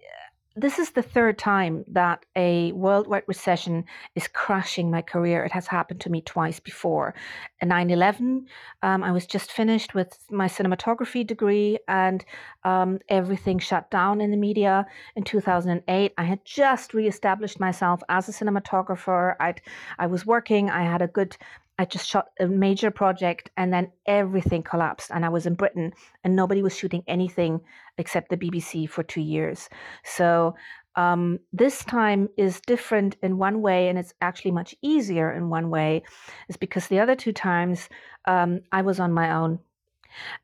this 0.57 0.79
is 0.79 0.91
the 0.91 1.01
third 1.01 1.37
time 1.37 1.83
that 1.89 2.25
a 2.37 2.71
worldwide 2.71 3.23
recession 3.27 3.83
is 4.15 4.29
crashing 4.29 4.89
my 4.89 5.01
career. 5.01 5.43
It 5.43 5.51
has 5.51 5.67
happened 5.67 5.99
to 6.01 6.09
me 6.09 6.21
twice 6.21 6.61
before. 6.61 7.13
In 7.59 7.67
9 7.67 7.89
11, 7.89 8.47
um, 8.81 9.03
I 9.03 9.11
was 9.11 9.25
just 9.25 9.51
finished 9.51 9.93
with 9.93 10.17
my 10.31 10.47
cinematography 10.47 11.27
degree 11.27 11.77
and 11.89 12.23
um, 12.63 12.99
everything 13.09 13.59
shut 13.59 13.91
down 13.91 14.21
in 14.21 14.31
the 14.31 14.37
media. 14.37 14.85
In 15.17 15.23
2008, 15.23 16.13
I 16.17 16.23
had 16.23 16.45
just 16.45 16.93
reestablished 16.93 17.59
myself 17.59 18.01
as 18.07 18.29
a 18.29 18.31
cinematographer. 18.31 19.35
I'd, 19.41 19.61
I 19.99 20.07
was 20.07 20.25
working, 20.25 20.69
I 20.69 20.83
had 20.83 21.01
a 21.01 21.07
good 21.07 21.35
I 21.77 21.85
just 21.85 22.07
shot 22.07 22.27
a 22.39 22.47
major 22.47 22.89
project 22.89 23.49
and 23.57 23.73
then 23.73 23.91
everything 24.05 24.63
collapsed. 24.63 25.11
And 25.13 25.25
I 25.25 25.29
was 25.29 25.45
in 25.45 25.55
Britain 25.55 25.93
and 26.23 26.35
nobody 26.35 26.61
was 26.61 26.75
shooting 26.75 27.03
anything 27.07 27.61
except 27.97 28.29
the 28.29 28.37
BBC 28.37 28.89
for 28.89 29.03
two 29.03 29.21
years. 29.21 29.69
So 30.03 30.55
um, 30.95 31.39
this 31.51 31.83
time 31.83 32.29
is 32.37 32.61
different 32.61 33.17
in 33.21 33.37
one 33.37 33.61
way, 33.61 33.89
and 33.89 33.99
it's 33.99 34.13
actually 34.21 34.51
much 34.51 34.73
easier 34.81 35.31
in 35.33 35.49
one 35.49 35.69
way, 35.69 36.03
is 36.47 36.55
because 36.55 36.87
the 36.87 36.99
other 36.99 37.15
two 37.15 37.33
times 37.33 37.89
um, 38.25 38.61
I 38.71 38.81
was 38.81 38.99
on 38.99 39.11
my 39.11 39.35
own. 39.35 39.59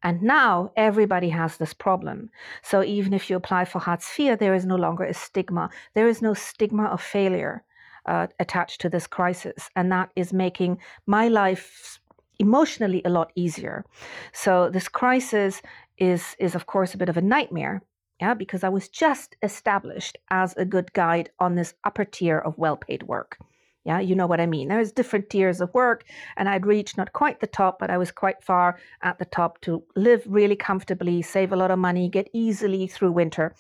And 0.04 0.22
now 0.22 0.74
everybody 0.76 1.30
has 1.30 1.56
this 1.56 1.74
problem. 1.74 2.30
So 2.62 2.84
even 2.84 3.14
if 3.14 3.30
you 3.30 3.38
apply 3.38 3.64
for 3.64 3.80
Hartz 3.80 4.20
IV, 4.20 4.40
there 4.40 4.54
is 4.54 4.66
no 4.66 4.76
longer 4.76 5.06
a 5.06 5.14
stigma. 5.14 5.70
There 5.94 6.10
is 6.10 6.22
no 6.22 6.34
stigma 6.34 6.86
of 6.88 7.02
failure 7.02 7.64
uh, 8.06 8.28
attached 8.40 8.82
to 8.82 8.90
this 8.90 9.08
crisis, 9.08 9.70
and 9.76 9.92
that 9.92 10.10
is 10.16 10.34
making 10.34 10.80
my 11.06 11.28
life 11.28 12.00
emotionally 12.40 13.02
a 13.06 13.10
lot 13.10 13.32
easier. 13.36 13.86
So 14.34 14.70
this 14.70 14.88
crisis 14.88 15.62
is 15.98 16.36
is 16.40 16.56
of 16.56 16.66
course 16.66 16.94
a 16.94 16.98
bit 16.98 17.10
of 17.10 17.18
a 17.18 17.22
nightmare, 17.22 17.82
yeah, 18.20 18.34
because 18.34 18.64
I 18.64 18.70
was 18.70 18.90
just 18.90 19.36
established 19.44 20.18
as 20.30 20.56
a 20.58 20.66
good 20.66 20.94
guide 20.94 21.30
on 21.40 21.56
this 21.56 21.74
upper 21.84 22.06
tier 22.06 22.40
of 22.40 22.58
well-paid 22.58 23.04
work. 23.04 23.38
Yeah, 23.84 24.00
you 24.00 24.16
know 24.16 24.28
what 24.28 24.40
I 24.40 24.46
mean. 24.46 24.68
There's 24.68 24.92
different 24.92 25.30
tiers 25.32 25.60
of 25.60 25.74
work, 25.74 26.04
and 26.38 26.48
I'd 26.48 26.68
reached 26.68 26.98
not 26.98 27.14
quite 27.14 27.40
the 27.40 27.48
top, 27.48 27.80
but 27.80 27.90
I 27.90 27.98
was 27.98 28.12
quite 28.12 28.44
far 28.44 28.80
at 29.02 29.18
the 29.18 29.26
top 29.26 29.60
to 29.62 29.84
live 29.96 30.24
really 30.28 30.56
comfortably, 30.56 31.24
save 31.24 31.52
a 31.52 31.56
lot 31.56 31.72
of 31.72 31.80
money, 31.80 32.08
get 32.08 32.30
easily 32.32 32.86
through 32.86 33.12
winter. 33.12 33.56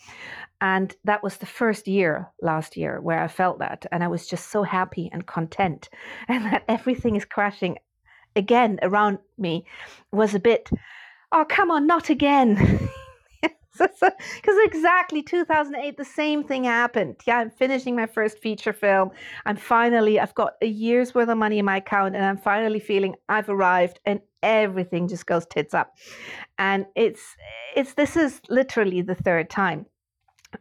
And 0.61 0.95
that 1.05 1.23
was 1.23 1.37
the 1.37 1.47
first 1.47 1.87
year 1.87 2.29
last 2.39 2.77
year 2.77 3.01
where 3.01 3.19
I 3.19 3.27
felt 3.27 3.57
that. 3.59 3.87
And 3.91 4.03
I 4.03 4.07
was 4.09 4.27
just 4.27 4.51
so 4.51 4.61
happy 4.61 5.09
and 5.11 5.25
content. 5.25 5.89
And 6.27 6.45
that 6.45 6.63
everything 6.67 7.15
is 7.15 7.25
crashing 7.25 7.77
again 8.35 8.79
around 8.83 9.17
me 9.37 9.65
was 10.11 10.35
a 10.35 10.39
bit, 10.39 10.69
oh, 11.31 11.45
come 11.49 11.71
on, 11.71 11.87
not 11.87 12.09
again. 12.09 12.89
Because 13.79 14.57
exactly 14.65 15.21
2008, 15.21 15.97
the 15.97 16.05
same 16.05 16.43
thing 16.43 16.63
happened. 16.65 17.15
Yeah, 17.25 17.37
I'm 17.39 17.49
finishing 17.49 17.95
my 17.95 18.05
first 18.05 18.39
feature 18.39 18.73
film. 18.73 19.11
I'm 19.45 19.55
finally, 19.55 20.19
I've 20.19 20.35
got 20.35 20.53
a 20.61 20.65
year's 20.65 21.15
worth 21.15 21.29
of 21.29 21.37
money 21.37 21.59
in 21.59 21.65
my 21.65 21.77
account, 21.77 22.15
and 22.15 22.25
I'm 22.25 22.37
finally 22.37 22.79
feeling 22.79 23.15
I've 23.29 23.49
arrived, 23.49 23.99
and 24.05 24.19
everything 24.43 25.07
just 25.07 25.25
goes 25.25 25.45
tits 25.45 25.73
up. 25.73 25.95
And 26.57 26.85
it's, 26.95 27.35
it's, 27.75 27.93
this 27.93 28.17
is 28.17 28.41
literally 28.49 29.01
the 29.01 29.15
third 29.15 29.49
time. 29.49 29.85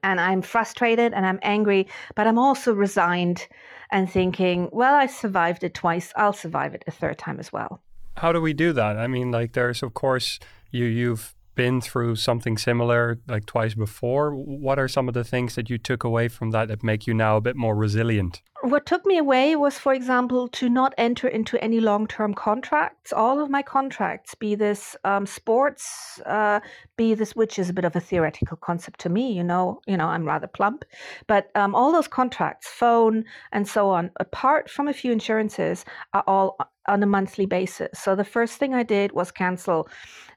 And 0.05 0.21
I'm 0.21 0.41
frustrated 0.41 1.13
and 1.15 1.27
I'm 1.27 1.41
angry, 1.43 1.89
but 2.15 2.29
I'm 2.29 2.39
also 2.39 2.73
resigned 2.73 3.49
and 3.91 4.09
thinking, 4.09 4.69
well, 4.71 4.95
I 4.95 5.07
survived 5.07 5.65
it 5.65 5.75
twice. 5.75 6.13
I'll 6.15 6.33
survive 6.33 6.75
it 6.75 6.85
a 6.87 6.93
third 6.93 7.19
time 7.19 7.41
as 7.41 7.53
well. 7.53 7.83
How 8.17 8.31
do 8.33 8.41
we 8.41 8.53
do 8.53 8.73
that? 8.73 8.97
I 8.97 9.09
mean, 9.09 9.33
like, 9.33 9.55
there's, 9.55 9.83
of 9.83 9.95
course, 9.95 10.39
you, 10.71 10.85
you've 10.85 11.35
been 11.61 11.79
through 11.83 12.17
something 12.17 12.57
similar 12.57 13.19
like 13.29 13.45
twice 13.45 13.75
before. 13.75 14.33
What 14.35 14.79
are 14.79 14.89
some 14.89 15.09
of 15.09 15.15
the 15.15 15.25
things 15.25 15.57
that 15.57 15.69
you 15.69 15.77
took 15.77 16.05
away 16.05 16.27
from 16.29 16.53
that 16.53 16.69
that 16.69 16.83
make 16.83 17.07
you 17.07 17.13
now 17.13 17.37
a 17.37 17.43
bit 17.43 17.55
more 17.55 17.77
resilient? 17.77 18.41
What 18.63 18.85
took 18.85 19.07
me 19.07 19.17
away 19.17 19.57
was, 19.57 19.79
for 19.79 19.95
example, 19.95 20.47
to 20.49 20.69
not 20.69 20.93
enter 20.99 21.27
into 21.27 21.63
any 21.65 21.81
long 21.81 22.07
term 22.07 22.35
contracts. 22.35 23.11
All 23.11 23.41
of 23.41 23.49
my 23.49 23.63
contracts, 23.63 24.35
be 24.35 24.55
this 24.55 24.95
um, 25.05 25.25
sports, 25.25 26.21
uh, 26.27 26.61
be 26.97 27.15
this, 27.15 27.35
which 27.35 27.59
is 27.59 27.71
a 27.71 27.73
bit 27.73 27.87
of 27.87 27.97
a 27.97 28.01
theoretical 28.01 28.59
concept 28.59 29.01
to 29.01 29.09
me, 29.09 29.33
you 29.33 29.43
know, 29.43 29.81
you 29.87 29.97
know, 29.97 30.07
I'm 30.07 30.27
rather 30.27 30.47
plump, 30.47 30.85
but 31.27 31.51
um, 31.55 31.75
all 31.75 31.91
those 31.91 32.09
contracts, 32.09 32.69
phone 32.69 33.25
and 33.53 33.67
so 33.67 33.89
on, 33.89 34.11
apart 34.21 34.69
from 34.69 34.89
a 34.89 34.93
few 34.93 35.11
insurances, 35.11 35.87
are 36.13 36.25
all 36.27 36.59
on 36.87 37.03
a 37.03 37.07
monthly 37.07 37.47
basis. 37.47 37.99
So 37.99 38.15
the 38.15 38.25
first 38.25 38.59
thing 38.59 38.75
I 38.75 38.83
did 38.83 39.13
was 39.13 39.31
cancel 39.31 39.89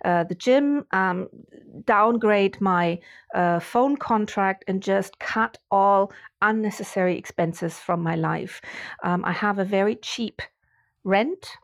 uh, 0.06 0.24
the 0.24 0.36
gym, 0.36 0.86
um, 0.92 1.28
downgrade 1.86 2.60
my 2.62 3.00
uh, 3.34 3.60
phone 3.60 3.98
contract, 3.98 4.64
and 4.68 4.82
just 4.82 5.20
cut 5.20 5.58
all 5.72 6.12
unnecessary 6.42 7.18
expenses 7.18 7.78
from 7.80 8.02
my 8.02 8.16
life. 8.16 8.62
Um, 9.04 9.24
I 9.26 9.32
have 9.32 9.60
a 9.60 9.66
very 9.66 9.96
cheap 9.96 10.42
rent. 11.04 11.58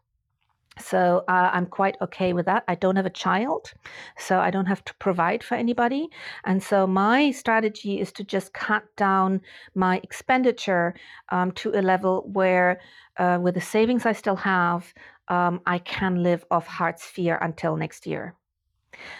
So 0.82 1.24
uh, 1.28 1.50
I'm 1.52 1.66
quite 1.66 1.98
okay 2.02 2.32
with 2.32 2.46
that. 2.46 2.64
I 2.68 2.76
don't 2.76 2.96
have 2.96 3.06
a 3.06 3.10
child, 3.10 3.74
so 4.18 4.40
I 4.40 4.50
don't 4.50 4.66
have 4.66 4.84
to 4.86 4.94
provide 4.96 5.44
for 5.44 5.56
anybody. 5.56 6.08
And 6.46 6.64
so 6.64 6.88
my 6.88 7.32
strategy 7.32 8.00
is 8.00 8.12
to 8.14 8.24
just 8.24 8.54
cut 8.54 8.84
down 8.96 9.42
my 9.76 10.00
expenditure 10.04 10.96
um, 11.30 11.52
to 11.54 11.72
a 11.72 11.82
level 11.82 12.30
where, 12.32 12.80
uh, 13.18 13.40
with 13.42 13.56
the 13.56 13.62
savings 13.62 14.06
I 14.06 14.14
still 14.14 14.38
have, 14.38 14.94
um, 15.28 15.62
I 15.66 15.80
can 15.80 16.24
live 16.24 16.46
off 16.50 16.66
Hartz 16.66 17.12
IV 17.18 17.38
until 17.42 17.76
next 17.76 18.08
year. 18.08 18.36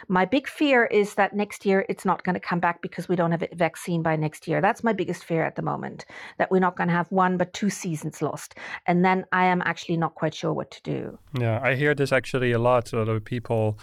My 0.08 0.26
big 0.26 0.48
fear 0.48 0.86
is 0.86 1.16
that 1.16 1.36
next 1.36 1.66
year 1.66 1.86
it's 1.90 2.06
not 2.06 2.24
going 2.24 2.34
to 2.34 2.40
come 2.40 2.60
back 2.60 2.82
because 2.82 3.08
we 3.08 3.16
don't 3.16 3.32
have 3.32 3.44
a 3.44 3.56
vaccine 3.56 4.02
by 4.02 4.16
next 4.16 4.48
year. 4.48 4.62
That's 4.62 4.84
my 4.84 4.94
biggest 4.94 5.24
fear 5.24 5.44
at 5.44 5.56
the 5.56 5.62
moment, 5.62 6.06
that 6.38 6.52
we're 6.52 6.60
not 6.60 6.76
going 6.76 6.88
to 6.88 6.94
have 6.94 7.12
one 7.12 7.38
but 7.38 7.54
two 7.54 7.70
seasons 7.70 8.22
lost. 8.22 8.56
And 8.88 9.06
then 9.06 9.26
I 9.32 9.46
am 9.46 9.62
actually 9.64 9.98
not 9.98 10.16
quite 10.16 10.34
sure 10.34 10.54
what 10.54 10.72
to 10.72 10.82
do. 10.84 11.20
Yeah, 11.40 11.60
I 11.64 11.76
hear 11.76 11.94
this 11.94 12.12
actually 12.12 12.52
a 12.52 12.60
lot. 12.60 12.88
So 12.88 13.06
the 13.06 13.20
people 13.20 13.78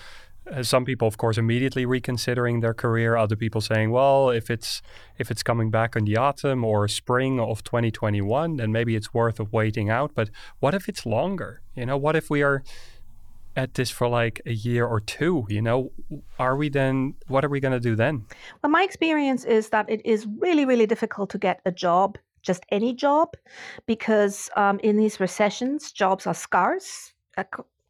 uh, 0.50 0.62
some 0.62 0.84
people 0.84 1.08
of 1.08 1.16
course 1.16 1.38
immediately 1.38 1.84
reconsidering 1.84 2.60
their 2.60 2.74
career 2.74 3.16
other 3.16 3.34
people 3.34 3.60
saying 3.60 3.90
well 3.90 4.30
if 4.30 4.48
it's 4.48 4.80
if 5.18 5.28
it's 5.28 5.42
coming 5.42 5.72
back 5.72 5.96
in 5.96 6.04
the 6.04 6.16
autumn 6.16 6.64
or 6.64 6.86
spring 6.86 7.40
of 7.40 7.64
2021 7.64 8.56
then 8.56 8.70
maybe 8.70 8.94
it's 8.94 9.12
worth 9.12 9.40
of 9.40 9.52
waiting 9.52 9.90
out 9.90 10.12
but 10.14 10.30
what 10.60 10.72
if 10.72 10.88
it's 10.88 11.04
longer 11.04 11.62
you 11.74 11.84
know 11.84 11.96
what 11.96 12.14
if 12.14 12.30
we 12.30 12.42
are 12.42 12.62
at 13.56 13.74
this 13.74 13.90
for 13.90 14.08
like 14.08 14.40
a 14.46 14.52
year 14.52 14.86
or 14.86 15.00
two 15.00 15.46
you 15.48 15.62
know? 15.62 15.92
Are 16.38 16.56
we 16.56 16.68
then 16.68 17.14
what 17.28 17.44
are 17.44 17.48
we 17.48 17.60
going 17.60 17.72
to 17.72 17.80
do 17.80 17.96
then? 17.96 18.24
Well 18.62 18.70
my 18.70 18.82
experience 18.82 19.44
is 19.44 19.70
that 19.70 19.88
it 19.88 20.04
is 20.04 20.26
really 20.38 20.64
really 20.64 20.86
difficult 20.86 21.30
to 21.30 21.38
get 21.38 21.60
a 21.64 21.72
job 21.72 22.18
just 22.42 22.64
any 22.70 22.94
job 22.94 23.36
because 23.86 24.48
um, 24.56 24.78
in 24.82 24.96
these 24.96 25.18
recessions 25.18 25.90
jobs 25.90 26.26
are 26.26 26.34
scarce 26.34 27.12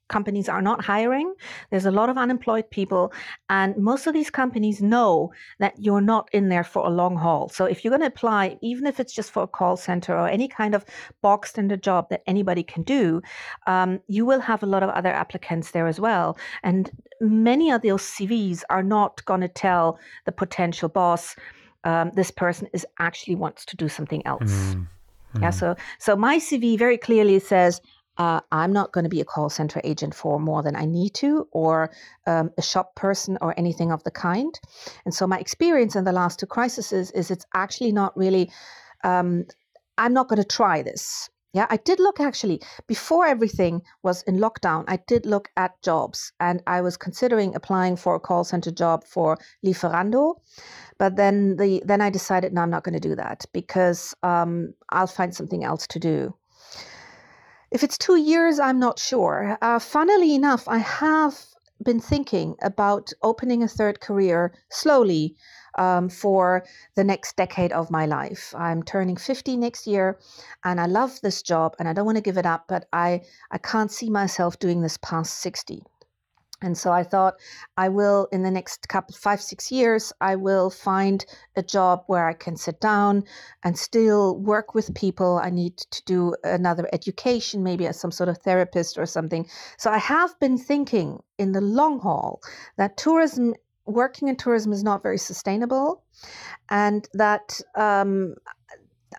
companies 0.08 0.48
are 0.48 0.62
not 0.62 0.84
hiring. 0.84 1.34
There's 1.70 1.86
a 1.86 1.90
lot 1.90 2.08
of 2.08 2.16
unemployed 2.16 2.70
people, 2.70 3.12
and 3.48 3.76
most 3.76 4.06
of 4.06 4.14
these 4.14 4.30
companies 4.30 4.80
know 4.80 5.32
that 5.58 5.74
you're 5.78 6.00
not 6.00 6.28
in 6.32 6.48
there 6.48 6.64
for 6.64 6.86
a 6.86 6.90
long 6.90 7.16
haul. 7.16 7.48
So 7.48 7.64
if 7.64 7.84
you're 7.84 7.90
going 7.90 8.00
to 8.02 8.06
apply, 8.06 8.58
even 8.62 8.86
if 8.86 9.00
it's 9.00 9.12
just 9.12 9.30
for 9.30 9.42
a 9.42 9.46
call 9.46 9.76
center 9.76 10.16
or 10.16 10.28
any 10.28 10.48
kind 10.48 10.74
of 10.74 10.84
box 11.22 11.50
standard 11.50 11.82
job 11.82 12.08
that 12.10 12.22
anybody 12.26 12.62
can 12.62 12.82
do, 12.82 13.22
um, 13.66 14.00
you 14.06 14.24
will 14.24 14.40
have 14.40 14.62
a 14.62 14.66
lot 14.66 14.82
of 14.82 14.90
other 14.90 15.10
applicants 15.10 15.70
there 15.72 15.86
as 15.86 16.00
well. 16.00 16.38
And 16.62 16.90
many 17.20 17.70
of 17.70 17.82
those 17.82 18.02
CVs 18.02 18.62
are 18.70 18.82
not 18.82 19.24
going 19.24 19.40
to 19.40 19.48
tell 19.48 19.98
the 20.24 20.32
potential 20.32 20.88
boss. 20.88 21.36
Um, 21.84 22.10
this 22.14 22.30
person 22.30 22.68
is 22.72 22.84
actually 22.98 23.36
wants 23.36 23.64
to 23.66 23.76
do 23.76 23.88
something 23.88 24.26
else. 24.26 24.50
Mm. 24.50 24.88
Yeah, 25.40 25.50
so 25.50 25.76
so 25.98 26.16
my 26.16 26.38
CV 26.38 26.78
very 26.78 26.96
clearly 26.96 27.38
says 27.38 27.80
uh, 28.18 28.40
I'm 28.52 28.72
not 28.72 28.92
going 28.92 29.04
to 29.04 29.10
be 29.10 29.20
a 29.20 29.24
call 29.24 29.50
center 29.50 29.80
agent 29.84 30.14
for 30.14 30.40
more 30.40 30.62
than 30.62 30.76
I 30.76 30.84
need 30.84 31.14
to, 31.14 31.48
or 31.52 31.90
um, 32.26 32.50
a 32.56 32.62
shop 32.62 32.94
person, 32.94 33.36
or 33.40 33.54
anything 33.58 33.92
of 33.92 34.02
the 34.04 34.10
kind. 34.10 34.58
And 35.04 35.14
so, 35.14 35.26
my 35.26 35.38
experience 35.38 35.96
in 35.96 36.04
the 36.04 36.12
last 36.12 36.38
two 36.40 36.46
crises 36.46 36.92
is 36.92 37.30
it's 37.30 37.46
actually 37.54 37.92
not 37.92 38.16
really, 38.16 38.50
um, 39.04 39.44
I'm 39.98 40.12
not 40.12 40.28
going 40.28 40.42
to 40.42 40.48
try 40.48 40.82
this. 40.82 41.28
Yeah, 41.52 41.66
I 41.70 41.78
did 41.78 42.00
look 42.00 42.20
actually 42.20 42.60
before 42.86 43.24
everything 43.24 43.80
was 44.02 44.20
in 44.24 44.36
lockdown. 44.36 44.84
I 44.88 44.98
did 45.08 45.24
look 45.24 45.48
at 45.56 45.80
jobs 45.82 46.30
and 46.38 46.62
I 46.66 46.82
was 46.82 46.98
considering 46.98 47.54
applying 47.54 47.96
for 47.96 48.14
a 48.14 48.20
call 48.20 48.44
center 48.44 48.70
job 48.70 49.04
for 49.04 49.38
Lieferando. 49.64 50.34
But 50.98 51.16
then 51.16 51.56
the 51.56 51.82
then 51.86 52.02
I 52.02 52.10
decided 52.10 52.52
no, 52.52 52.60
I'm 52.60 52.68
not 52.68 52.84
going 52.84 53.00
to 53.00 53.08
do 53.08 53.14
that 53.16 53.46
because 53.54 54.14
um, 54.22 54.74
I'll 54.90 55.06
find 55.06 55.34
something 55.34 55.64
else 55.64 55.86
to 55.86 55.98
do. 55.98 56.34
If 57.70 57.82
it's 57.82 57.98
two 57.98 58.16
years, 58.16 58.60
I'm 58.60 58.78
not 58.78 58.98
sure. 58.98 59.58
Uh, 59.60 59.78
funnily 59.78 60.34
enough, 60.34 60.68
I 60.68 60.78
have 60.78 61.46
been 61.82 62.00
thinking 62.00 62.56
about 62.62 63.12
opening 63.22 63.62
a 63.62 63.68
third 63.68 64.00
career 64.00 64.54
slowly 64.70 65.36
um, 65.76 66.08
for 66.08 66.64
the 66.94 67.04
next 67.04 67.36
decade 67.36 67.72
of 67.72 67.90
my 67.90 68.06
life. 68.06 68.54
I'm 68.56 68.82
turning 68.82 69.16
50 69.16 69.56
next 69.56 69.86
year 69.86 70.18
and 70.64 70.80
I 70.80 70.86
love 70.86 71.20
this 71.20 71.42
job 71.42 71.74
and 71.78 71.88
I 71.88 71.92
don't 71.92 72.06
want 72.06 72.16
to 72.16 72.22
give 72.22 72.38
it 72.38 72.46
up, 72.46 72.64
but 72.68 72.88
I, 72.92 73.22
I 73.50 73.58
can't 73.58 73.90
see 73.90 74.10
myself 74.10 74.58
doing 74.58 74.80
this 74.80 74.96
past 74.96 75.40
60. 75.40 75.82
And 76.62 76.76
so 76.76 76.90
I 76.90 77.02
thought 77.02 77.34
I 77.76 77.88
will, 77.88 78.28
in 78.32 78.42
the 78.42 78.50
next 78.50 78.88
couple, 78.88 79.14
five, 79.14 79.42
six 79.42 79.70
years, 79.70 80.12
I 80.20 80.36
will 80.36 80.70
find 80.70 81.24
a 81.54 81.62
job 81.62 82.04
where 82.06 82.26
I 82.26 82.32
can 82.32 82.56
sit 82.56 82.80
down 82.80 83.24
and 83.62 83.78
still 83.78 84.38
work 84.38 84.74
with 84.74 84.94
people. 84.94 85.38
I 85.42 85.50
need 85.50 85.76
to 85.76 86.02
do 86.04 86.34
another 86.44 86.88
education, 86.92 87.62
maybe 87.62 87.86
as 87.86 88.00
some 88.00 88.10
sort 88.10 88.30
of 88.30 88.38
therapist 88.38 88.96
or 88.96 89.06
something. 89.06 89.46
So 89.76 89.90
I 89.90 89.98
have 89.98 90.38
been 90.40 90.56
thinking 90.56 91.22
in 91.36 91.52
the 91.52 91.60
long 91.60 92.00
haul 92.00 92.40
that 92.78 92.96
tourism, 92.96 93.54
working 93.84 94.28
in 94.28 94.36
tourism 94.36 94.72
is 94.72 94.82
not 94.82 95.02
very 95.02 95.18
sustainable 95.18 96.02
and 96.70 97.06
that 97.12 97.60
um, 97.76 98.34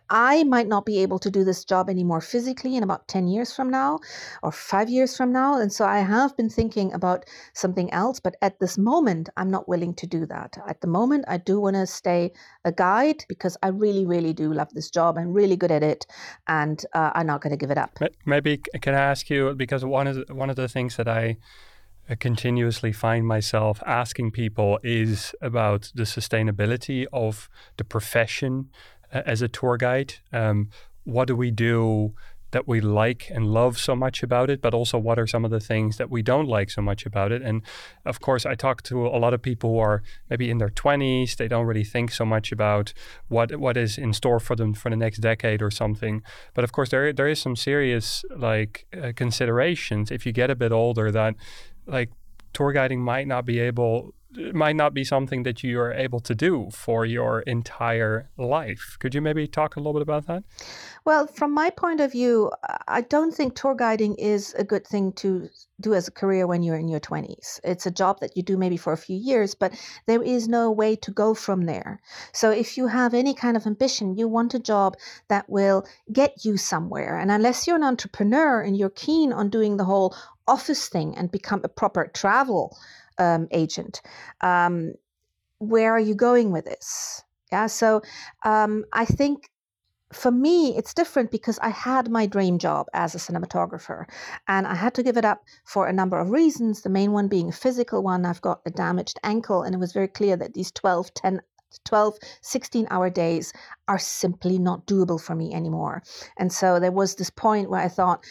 I 0.09 0.43
might 0.43 0.67
not 0.67 0.85
be 0.85 0.99
able 0.99 1.19
to 1.19 1.31
do 1.31 1.43
this 1.43 1.65
job 1.65 1.89
anymore 1.89 2.21
physically 2.21 2.75
in 2.75 2.83
about 2.83 3.07
10 3.07 3.27
years 3.27 3.53
from 3.53 3.69
now 3.69 3.99
or 4.43 4.51
five 4.51 4.89
years 4.89 5.15
from 5.15 5.31
now. 5.31 5.59
And 5.59 5.71
so 5.71 5.85
I 5.85 5.99
have 5.99 6.35
been 6.37 6.49
thinking 6.49 6.93
about 6.93 7.25
something 7.53 7.91
else, 7.91 8.19
but 8.19 8.35
at 8.41 8.59
this 8.59 8.77
moment, 8.77 9.29
I'm 9.37 9.49
not 9.49 9.67
willing 9.67 9.93
to 9.95 10.07
do 10.07 10.25
that. 10.27 10.57
At 10.67 10.81
the 10.81 10.87
moment, 10.87 11.25
I 11.27 11.37
do 11.37 11.59
want 11.59 11.75
to 11.75 11.87
stay 11.87 12.31
a 12.65 12.71
guide 12.71 13.25
because 13.27 13.57
I 13.63 13.69
really, 13.69 14.05
really 14.05 14.33
do 14.33 14.53
love 14.53 14.73
this 14.73 14.89
job. 14.89 15.17
I'm 15.17 15.33
really 15.33 15.55
good 15.55 15.71
at 15.71 15.83
it 15.83 16.05
and 16.47 16.83
uh, 16.93 17.11
I'm 17.15 17.27
not 17.27 17.41
going 17.41 17.51
to 17.51 17.57
give 17.57 17.71
it 17.71 17.77
up. 17.77 17.97
Maybe 18.25 18.57
can 18.57 18.93
I 18.93 19.01
ask 19.01 19.29
you, 19.29 19.53
because 19.55 19.83
one 19.83 20.07
of 20.07 20.15
the, 20.15 20.35
one 20.35 20.49
of 20.49 20.55
the 20.55 20.67
things 20.67 20.97
that 20.97 21.07
I 21.07 21.37
uh, 22.09 22.15
continuously 22.19 22.93
find 22.93 23.27
myself 23.27 23.83
asking 23.85 24.31
people 24.31 24.79
is 24.83 25.35
about 25.41 25.91
the 25.93 26.03
sustainability 26.03 27.05
of 27.11 27.49
the 27.75 27.83
profession 27.83 28.69
as 29.11 29.41
a 29.41 29.47
tour 29.47 29.77
guide. 29.77 30.15
Um, 30.31 30.69
what 31.03 31.27
do 31.27 31.35
we 31.35 31.51
do 31.51 32.13
that 32.51 32.67
we 32.67 32.79
like 32.79 33.29
and 33.29 33.45
love 33.45 33.77
so 33.77 33.95
much 33.95 34.23
about 34.23 34.49
it, 34.49 34.61
but 34.61 34.73
also 34.73 34.97
what 34.97 35.19
are 35.19 35.27
some 35.27 35.43
of 35.43 35.51
the 35.51 35.59
things 35.59 35.97
that 35.97 36.09
we 36.09 36.21
don't 36.21 36.47
like 36.47 36.69
so 36.69 36.81
much 36.81 37.05
about 37.05 37.31
it. 37.31 37.41
And 37.41 37.61
of 38.05 38.21
course, 38.21 38.45
I 38.45 38.55
talk 38.55 38.83
to 38.83 39.05
a 39.05 39.19
lot 39.19 39.33
of 39.33 39.41
people 39.41 39.71
who 39.71 39.79
are 39.79 40.01
maybe 40.29 40.49
in 40.49 40.57
their 40.57 40.69
20s, 40.69 41.35
they 41.35 41.47
don't 41.47 41.65
really 41.65 41.83
think 41.83 42.11
so 42.11 42.25
much 42.25 42.51
about 42.51 42.93
what 43.27 43.57
what 43.57 43.75
is 43.75 43.97
in 43.97 44.13
store 44.13 44.39
for 44.39 44.55
them 44.55 44.73
for 44.73 44.89
the 44.89 44.95
next 44.95 45.17
decade 45.17 45.61
or 45.61 45.71
something. 45.71 46.23
But 46.53 46.63
of 46.63 46.71
course, 46.71 46.89
there 46.89 47.11
there 47.11 47.27
is 47.27 47.39
some 47.39 47.55
serious 47.55 48.23
like 48.35 48.85
uh, 48.97 49.11
considerations 49.15 50.09
if 50.09 50.25
you 50.25 50.31
get 50.31 50.49
a 50.49 50.55
bit 50.55 50.71
older 50.71 51.11
that 51.11 51.35
like 51.85 52.11
tour 52.53 52.71
guiding 52.71 53.01
might 53.01 53.27
not 53.27 53.45
be 53.45 53.59
able 53.59 54.13
might 54.53 54.75
not 54.75 54.93
be 54.93 55.03
something 55.03 55.43
that 55.43 55.63
you 55.63 55.79
are 55.79 55.93
able 55.93 56.19
to 56.19 56.35
do 56.35 56.69
for 56.71 57.05
your 57.05 57.41
entire 57.41 58.29
life. 58.37 58.97
Could 58.99 59.15
you 59.15 59.21
maybe 59.21 59.47
talk 59.47 59.75
a 59.75 59.79
little 59.79 59.93
bit 59.93 60.01
about 60.01 60.27
that? 60.27 60.43
Well, 61.07 61.25
from 61.25 61.53
my 61.53 61.69
point 61.69 62.01
of 62.01 62.11
view, 62.11 62.51
I 62.85 62.99
don't 62.99 63.33
think 63.33 63.55
tour 63.55 63.75
guiding 63.75 64.15
is 64.15 64.53
a 64.55 64.65
good 64.65 64.85
thing 64.85 65.13
to 65.13 65.47
do 65.79 65.93
as 65.93 66.09
a 66.09 66.11
career 66.11 66.45
when 66.45 66.63
you're 66.63 66.75
in 66.75 66.89
your 66.89 66.99
20s. 66.99 67.61
It's 67.63 67.85
a 67.85 67.91
job 67.91 68.19
that 68.19 68.35
you 68.35 68.43
do 68.43 68.57
maybe 68.57 68.75
for 68.75 68.91
a 68.91 68.97
few 68.97 69.15
years, 69.15 69.55
but 69.55 69.71
there 70.05 70.21
is 70.21 70.49
no 70.49 70.69
way 70.69 70.97
to 70.97 71.11
go 71.11 71.33
from 71.33 71.63
there. 71.63 72.01
So 72.33 72.51
if 72.51 72.77
you 72.77 72.87
have 72.87 73.13
any 73.13 73.33
kind 73.33 73.55
of 73.55 73.65
ambition, 73.65 74.17
you 74.17 74.27
want 74.27 74.53
a 74.53 74.59
job 74.59 74.97
that 75.29 75.49
will 75.49 75.87
get 76.11 76.43
you 76.43 76.57
somewhere. 76.57 77.17
And 77.17 77.31
unless 77.31 77.65
you're 77.65 77.77
an 77.77 77.85
entrepreneur 77.85 78.59
and 78.59 78.75
you're 78.75 78.89
keen 78.89 79.31
on 79.31 79.49
doing 79.49 79.77
the 79.77 79.85
whole 79.85 80.13
office 80.45 80.89
thing 80.89 81.15
and 81.15 81.31
become 81.31 81.61
a 81.63 81.69
proper 81.69 82.07
travel 82.07 82.77
um, 83.17 83.47
agent. 83.51 84.01
Um, 84.41 84.95
where 85.59 85.93
are 85.93 86.01
you 86.01 86.15
going 86.15 86.51
with 86.51 86.65
this? 86.65 87.23
Yeah, 87.49 87.67
so 87.67 88.01
um, 88.43 88.83
I 88.91 89.05
think 89.05 89.49
for 90.13 90.31
me, 90.31 90.77
it's 90.77 90.93
different 90.93 91.31
because 91.31 91.59
I 91.59 91.69
had 91.69 92.09
my 92.09 92.25
dream 92.25 92.59
job 92.59 92.87
as 92.93 93.13
a 93.13 93.17
cinematographer 93.17 94.05
and 94.47 94.65
I 94.65 94.75
had 94.75 94.93
to 94.95 95.03
give 95.03 95.17
it 95.17 95.25
up 95.25 95.43
for 95.65 95.87
a 95.87 95.93
number 95.93 96.17
of 96.17 96.29
reasons. 96.29 96.81
The 96.81 96.89
main 96.89 97.11
one 97.11 97.27
being 97.27 97.49
a 97.49 97.53
physical 97.53 98.01
one. 98.03 98.25
I've 98.25 98.41
got 98.41 98.61
a 98.65 98.71
damaged 98.71 99.19
ankle, 99.23 99.63
and 99.63 99.75
it 99.75 99.79
was 99.79 99.91
very 99.91 100.07
clear 100.07 100.37
that 100.37 100.53
these 100.53 100.71
12, 100.71 101.13
10, 101.13 101.41
12, 101.83 102.17
16 102.41 102.87
hour 102.89 103.09
days 103.09 103.51
are 103.87 103.99
simply 103.99 104.57
not 104.57 104.85
doable 104.87 105.19
for 105.19 105.35
me 105.35 105.53
anymore. 105.53 106.01
And 106.37 106.53
so 106.53 106.79
there 106.79 106.91
was 106.91 107.15
this 107.15 107.29
point 107.29 107.69
where 107.69 107.81
I 107.81 107.89
thought, 107.89 108.23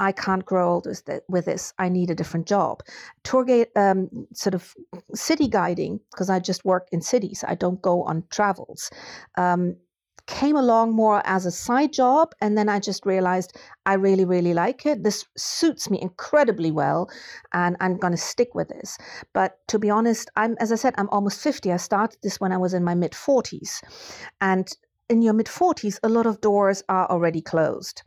I 0.00 0.10
can't 0.10 0.44
grow 0.44 0.72
old 0.72 0.86
with 1.28 1.44
this. 1.44 1.74
I 1.78 1.88
need 1.88 2.10
a 2.10 2.14
different 2.14 2.48
job. 2.48 2.80
Tour 3.22 3.44
guide, 3.44 3.68
um, 3.76 4.26
sort 4.32 4.54
of 4.54 4.74
city 5.14 5.46
guiding, 5.46 6.00
because 6.10 6.28
I 6.28 6.40
just 6.40 6.64
work 6.64 6.88
in 6.90 7.02
cities. 7.02 7.44
I 7.46 7.54
don't 7.54 7.80
go 7.80 8.02
on 8.02 8.24
travels. 8.30 8.90
Um, 9.36 9.76
came 10.26 10.56
along 10.56 10.92
more 10.92 11.22
as 11.24 11.46
a 11.46 11.50
side 11.50 11.92
job, 11.92 12.32
and 12.40 12.56
then 12.56 12.68
I 12.68 12.78
just 12.78 13.06
realized 13.06 13.56
I 13.86 13.94
really, 13.94 14.24
really 14.24 14.54
like 14.54 14.86
it. 14.86 15.02
This 15.02 15.24
suits 15.36 15.90
me 15.90 16.00
incredibly 16.00 16.70
well, 16.70 17.10
and 17.52 17.76
I'm 17.80 17.96
going 17.96 18.12
to 18.12 18.16
stick 18.16 18.54
with 18.54 18.68
this. 18.68 18.98
But 19.32 19.58
to 19.68 19.78
be 19.78 19.90
honest, 19.90 20.30
I'm 20.36 20.56
as 20.60 20.72
I 20.72 20.76
said, 20.76 20.94
I'm 20.98 21.08
almost 21.10 21.40
50. 21.40 21.72
I 21.72 21.76
started 21.76 22.18
this 22.22 22.40
when 22.40 22.52
I 22.52 22.58
was 22.58 22.74
in 22.74 22.84
my 22.84 22.94
mid 22.94 23.12
40s, 23.12 23.82
and 24.40 24.68
in 25.08 25.22
your 25.22 25.34
mid 25.34 25.46
40s, 25.46 25.98
a 26.02 26.08
lot 26.08 26.26
of 26.26 26.40
doors 26.40 26.82
are 26.88 27.06
already 27.10 27.42
closed. 27.42 28.02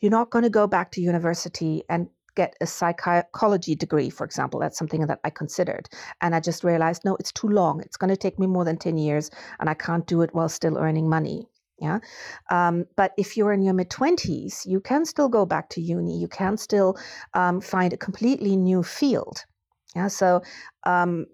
You're 0.00 0.10
not 0.10 0.30
going 0.30 0.42
to 0.44 0.50
go 0.50 0.66
back 0.66 0.90
to 0.92 1.00
university 1.00 1.82
and 1.88 2.08
get 2.34 2.54
a 2.60 2.66
psychology 2.66 3.74
degree, 3.74 4.10
for 4.10 4.24
example. 4.24 4.60
That's 4.60 4.78
something 4.78 5.06
that 5.06 5.20
I 5.24 5.30
considered. 5.30 5.88
And 6.20 6.34
I 6.34 6.40
just 6.40 6.64
realized, 6.64 7.02
no, 7.04 7.16
it's 7.16 7.32
too 7.32 7.48
long. 7.48 7.80
It's 7.80 7.96
going 7.96 8.10
to 8.10 8.16
take 8.16 8.38
me 8.38 8.46
more 8.46 8.64
than 8.64 8.76
10 8.76 8.98
years, 8.98 9.30
and 9.58 9.68
I 9.68 9.74
can't 9.74 10.06
do 10.06 10.22
it 10.22 10.34
while 10.34 10.48
still 10.48 10.78
earning 10.78 11.08
money. 11.08 11.48
Yeah. 11.80 12.00
Um, 12.50 12.84
but 12.94 13.12
if 13.16 13.36
you're 13.36 13.52
in 13.52 13.62
your 13.62 13.74
mid 13.74 13.88
20s, 13.88 14.66
you 14.66 14.80
can 14.80 15.04
still 15.06 15.28
go 15.28 15.46
back 15.46 15.70
to 15.70 15.80
uni. 15.80 16.18
You 16.18 16.28
can 16.28 16.56
still 16.58 16.98
um, 17.32 17.60
find 17.60 17.92
a 17.92 17.96
completely 17.96 18.56
new 18.56 18.82
field. 18.82 19.44
Yeah. 19.96 20.08
So, 20.08 20.42
um, 20.84 21.26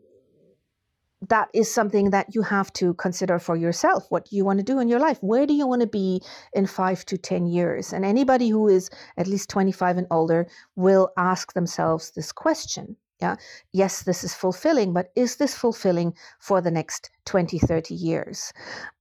that 1.28 1.48
is 1.54 1.72
something 1.72 2.10
that 2.10 2.34
you 2.34 2.42
have 2.42 2.72
to 2.74 2.94
consider 2.94 3.38
for 3.38 3.56
yourself. 3.56 4.04
What 4.10 4.30
you 4.30 4.44
want 4.44 4.58
to 4.58 4.64
do 4.64 4.78
in 4.78 4.88
your 4.88 5.00
life? 5.00 5.18
Where 5.20 5.46
do 5.46 5.54
you 5.54 5.66
want 5.66 5.80
to 5.80 5.86
be 5.86 6.22
in 6.52 6.66
five 6.66 7.04
to 7.06 7.16
10 7.16 7.46
years? 7.46 7.92
And 7.92 8.04
anybody 8.04 8.50
who 8.50 8.68
is 8.68 8.90
at 9.16 9.26
least 9.26 9.48
25 9.50 9.96
and 9.96 10.06
older 10.10 10.46
will 10.76 11.10
ask 11.16 11.54
themselves 11.54 12.12
this 12.12 12.32
question. 12.32 12.96
Yeah. 13.20 13.36
Yes, 13.72 14.02
this 14.02 14.22
is 14.24 14.34
fulfilling, 14.34 14.92
but 14.92 15.10
is 15.16 15.36
this 15.36 15.54
fulfilling 15.54 16.14
for 16.38 16.60
the 16.60 16.70
next 16.70 17.10
20, 17.24 17.58
30 17.58 17.94
years? 17.94 18.52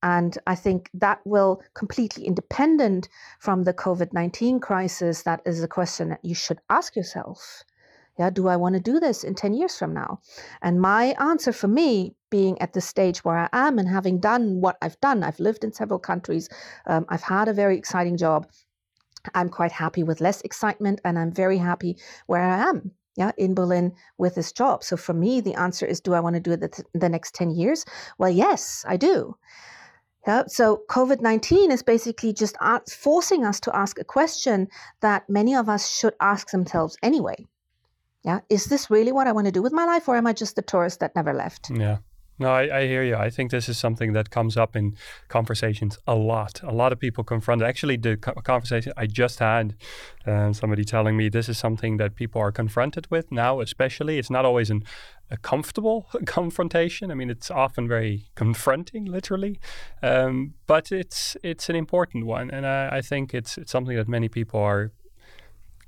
And 0.03 0.37
I 0.47 0.55
think 0.55 0.89
that 0.93 1.19
will 1.25 1.61
completely 1.73 2.25
independent 2.25 3.09
from 3.39 3.63
the 3.63 3.73
COVID 3.73 4.13
19 4.13 4.61
crisis. 4.61 5.23
That 5.23 5.41
is 5.45 5.61
a 5.61 5.67
question 5.67 6.09
that 6.09 6.23
you 6.23 6.33
should 6.33 6.61
ask 6.69 6.95
yourself. 6.95 7.63
Yeah, 8.17 8.29
do 8.29 8.47
I 8.47 8.55
want 8.55 8.75
to 8.75 8.79
do 8.79 9.01
this 9.01 9.25
in 9.25 9.35
10 9.35 9.53
years 9.53 9.77
from 9.77 9.93
now? 9.93 10.21
And 10.61 10.79
my 10.79 11.13
answer 11.19 11.51
for 11.51 11.67
me, 11.67 12.15
being 12.29 12.61
at 12.61 12.71
the 12.71 12.79
stage 12.79 13.25
where 13.25 13.37
I 13.37 13.49
am 13.51 13.77
and 13.77 13.89
having 13.89 14.21
done 14.21 14.61
what 14.61 14.77
I've 14.81 14.99
done, 15.01 15.23
I've 15.23 15.41
lived 15.41 15.65
in 15.65 15.73
several 15.73 15.99
countries, 15.99 16.47
um, 16.87 17.05
I've 17.09 17.23
had 17.23 17.49
a 17.49 17.53
very 17.53 17.77
exciting 17.77 18.15
job. 18.15 18.47
I'm 19.33 19.49
quite 19.49 19.73
happy 19.73 20.03
with 20.03 20.21
less 20.21 20.39
excitement, 20.41 21.01
and 21.03 21.19
I'm 21.19 21.31
very 21.33 21.57
happy 21.57 21.97
where 22.27 22.41
I 22.41 22.69
am 22.69 22.91
yeah, 23.15 23.31
in 23.37 23.53
Berlin 23.53 23.93
with 24.17 24.35
this 24.35 24.51
job. 24.51 24.83
So 24.83 24.97
for 24.97 25.13
me, 25.13 25.41
the 25.41 25.55
answer 25.55 25.85
is 25.85 25.99
do 25.99 26.13
I 26.13 26.19
want 26.19 26.35
to 26.35 26.39
do 26.39 26.51
it 26.51 26.61
the, 26.61 26.83
the 26.93 27.09
next 27.09 27.33
10 27.35 27.51
years? 27.51 27.85
Well, 28.17 28.29
yes, 28.29 28.85
I 28.87 28.97
do. 28.97 29.35
Yeah, 30.27 30.43
so 30.47 30.81
COVID 30.89 31.21
19 31.21 31.71
is 31.71 31.83
basically 31.83 32.33
just 32.33 32.57
forcing 32.89 33.45
us 33.45 33.59
to 33.59 33.75
ask 33.75 33.99
a 33.99 34.03
question 34.03 34.67
that 35.01 35.29
many 35.29 35.55
of 35.55 35.69
us 35.69 35.95
should 35.95 36.15
ask 36.19 36.49
themselves 36.49 36.97
anyway. 37.03 37.45
Yeah. 38.23 38.39
Is 38.49 38.65
this 38.65 38.89
really 38.89 39.11
what 39.11 39.27
I 39.27 39.31
want 39.31 39.45
to 39.45 39.51
do 39.51 39.61
with 39.61 39.71
my 39.71 39.85
life, 39.85 40.07
or 40.07 40.15
am 40.15 40.25
I 40.25 40.33
just 40.33 40.55
the 40.55 40.63
tourist 40.63 40.99
that 40.99 41.15
never 41.15 41.31
left? 41.31 41.69
Yeah. 41.69 41.97
No, 42.37 42.49
I, 42.49 42.79
I, 42.79 42.87
hear 42.87 43.01
you. 43.03 43.15
I 43.15 43.29
think 43.29 43.51
this 43.51 43.69
is 43.69 43.77
something 43.77 44.11
that 44.11 44.29
comes 44.29 44.57
up 44.57 44.75
in 44.75 44.97
conversations 45.29 45.97
a 46.05 46.15
lot. 46.15 46.61
A 46.63 46.73
lot 46.73 46.91
of 46.91 46.99
people 46.99 47.23
confront. 47.23 47.61
Actually, 47.61 47.95
the 47.95 48.17
co- 48.17 48.33
conversation 48.33 48.91
I 48.97 49.07
just 49.07 49.39
had, 49.39 49.75
uh, 50.27 50.51
somebody 50.51 50.83
telling 50.83 51.15
me 51.15 51.29
this 51.29 51.47
is 51.47 51.57
something 51.57 51.95
that 51.97 52.15
people 52.15 52.41
are 52.41 52.51
confronted 52.51 53.09
with 53.09 53.31
now, 53.31 53.61
especially. 53.61 54.17
It's 54.17 54.29
not 54.29 54.43
always 54.43 54.69
an, 54.69 54.83
a 55.31 55.37
comfortable 55.37 56.07
confrontation. 56.25 57.09
I 57.09 57.13
mean, 57.13 57.29
it's 57.29 57.49
often 57.49 57.87
very 57.87 58.25
confronting, 58.35 59.05
literally, 59.05 59.57
um, 60.03 60.55
but 60.67 60.91
it's 60.91 61.37
it's 61.41 61.69
an 61.69 61.77
important 61.77 62.25
one, 62.25 62.51
and 62.51 62.65
I, 62.65 62.97
I 62.97 63.01
think 63.01 63.33
it's 63.33 63.57
it's 63.57 63.71
something 63.71 63.95
that 63.95 64.09
many 64.09 64.27
people 64.27 64.59
are 64.59 64.91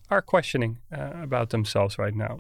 are 0.09 0.21
questioning 0.21 0.79
uh, 0.95 1.11
about 1.21 1.49
themselves 1.49 1.97
right 1.97 2.15
now. 2.15 2.39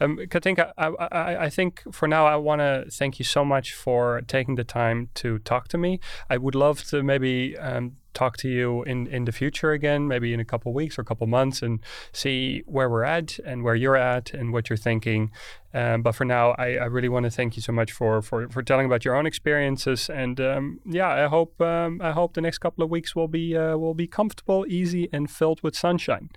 Um, 0.00 0.18
Kathinka, 0.18 0.72
I, 0.76 0.86
I, 0.86 1.44
I, 1.44 1.50
think 1.50 1.82
for 1.92 2.06
now 2.06 2.26
I 2.26 2.36
want 2.36 2.60
to 2.60 2.86
thank 2.90 3.18
you 3.18 3.24
so 3.24 3.44
much 3.44 3.72
for 3.72 4.20
taking 4.26 4.56
the 4.56 4.64
time 4.64 5.08
to 5.14 5.38
talk 5.40 5.68
to 5.68 5.78
me. 5.78 6.00
I 6.28 6.36
would 6.36 6.54
love 6.54 6.84
to 6.84 7.02
maybe 7.02 7.56
um, 7.58 7.96
talk 8.14 8.36
to 8.38 8.48
you 8.48 8.82
in, 8.84 9.06
in 9.08 9.24
the 9.24 9.32
future 9.32 9.72
again, 9.72 10.08
maybe 10.08 10.32
in 10.32 10.40
a 10.40 10.44
couple 10.44 10.72
weeks 10.72 10.98
or 10.98 11.02
a 11.02 11.04
couple 11.04 11.26
months, 11.26 11.62
and 11.62 11.80
see 12.12 12.62
where 12.66 12.88
we're 12.88 13.04
at 13.04 13.38
and 13.40 13.62
where 13.62 13.74
you're 13.74 13.96
at 13.96 14.32
and 14.32 14.52
what 14.52 14.70
you're 14.70 14.76
thinking. 14.76 15.30
Um, 15.74 16.02
but 16.02 16.14
for 16.14 16.24
now, 16.24 16.52
I, 16.52 16.76
I 16.76 16.84
really 16.84 17.08
want 17.08 17.24
to 17.24 17.30
thank 17.30 17.56
you 17.56 17.62
so 17.62 17.72
much 17.72 17.90
for, 17.90 18.22
for, 18.22 18.48
for 18.48 18.62
telling 18.62 18.86
about 18.86 19.04
your 19.04 19.16
own 19.16 19.26
experiences. 19.26 20.08
And 20.08 20.40
um, 20.40 20.80
yeah, 20.86 21.08
I 21.08 21.26
hope 21.26 21.60
um, 21.60 22.00
I 22.00 22.12
hope 22.12 22.34
the 22.34 22.40
next 22.40 22.58
couple 22.58 22.84
of 22.84 22.90
weeks 22.90 23.16
will 23.16 23.26
be 23.26 23.56
uh, 23.56 23.76
will 23.76 23.94
be 23.94 24.06
comfortable, 24.06 24.64
easy, 24.68 25.08
and 25.12 25.28
filled 25.28 25.62
with 25.62 25.74
sunshine. 25.76 26.30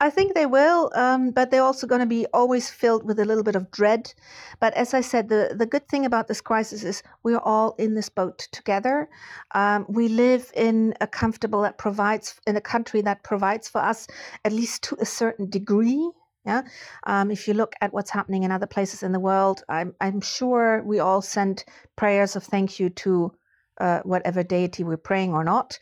I 0.00 0.10
think 0.10 0.34
they 0.34 0.46
will, 0.46 0.90
um, 0.94 1.30
but 1.30 1.50
they're 1.50 1.62
also 1.62 1.86
going 1.86 2.00
to 2.00 2.06
be 2.06 2.26
always 2.34 2.68
filled 2.68 3.04
with 3.04 3.20
a 3.20 3.24
little 3.24 3.44
bit 3.44 3.54
of 3.54 3.70
dread. 3.70 4.12
But 4.58 4.74
as 4.74 4.92
I 4.92 5.02
said, 5.02 5.28
the 5.28 5.54
the 5.54 5.66
good 5.66 5.86
thing 5.88 6.04
about 6.04 6.26
this 6.26 6.40
crisis 6.40 6.82
is 6.82 7.02
we're 7.22 7.38
all 7.38 7.76
in 7.78 7.94
this 7.94 8.08
boat 8.08 8.48
together. 8.50 9.08
Um, 9.54 9.86
we 9.88 10.08
live 10.08 10.50
in 10.54 10.94
a 11.00 11.06
comfortable 11.06 11.62
that 11.62 11.78
provides 11.78 12.40
in 12.46 12.56
a 12.56 12.60
country 12.60 13.02
that 13.02 13.22
provides 13.22 13.68
for 13.68 13.80
us 13.80 14.08
at 14.44 14.52
least 14.52 14.82
to 14.84 14.96
a 15.00 15.06
certain 15.06 15.48
degree 15.48 16.10
yeah. 16.44 16.62
Um, 17.06 17.30
if 17.30 17.46
you 17.46 17.54
look 17.54 17.74
at 17.80 17.92
what's 17.92 18.10
happening 18.10 18.44
in 18.44 18.50
other 18.50 18.66
places 18.66 19.02
in 19.02 19.12
the 19.12 19.20
world, 19.20 19.62
I'm, 19.68 19.94
I'm 20.00 20.20
sure 20.20 20.82
we 20.84 20.98
all 20.98 21.22
send 21.22 21.64
prayers 21.96 22.36
of 22.36 22.44
thank 22.44 22.80
you 22.80 22.90
to 22.90 23.32
uh, 23.78 24.00
whatever 24.04 24.42
deity 24.42 24.84
we're 24.84 24.96
praying 24.96 25.32
or 25.32 25.44
not. 25.44 25.78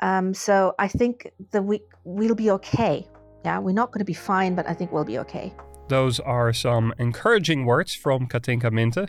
Um, 0.00 0.34
so 0.34 0.74
I 0.78 0.88
think 0.88 1.30
that 1.52 1.62
we, 1.62 1.82
we'll 2.04 2.34
be 2.34 2.50
okay. 2.52 3.06
Yeah. 3.44 3.58
We're 3.58 3.72
not 3.72 3.92
going 3.92 4.00
to 4.00 4.04
be 4.04 4.14
fine, 4.14 4.54
but 4.54 4.68
I 4.68 4.74
think 4.74 4.92
we'll 4.92 5.04
be 5.04 5.18
okay. 5.18 5.54
Those 5.88 6.20
are 6.20 6.52
some 6.52 6.92
encouraging 6.98 7.64
words 7.64 7.94
from 7.94 8.26
Kathinka 8.26 8.70
Minte. 8.70 9.08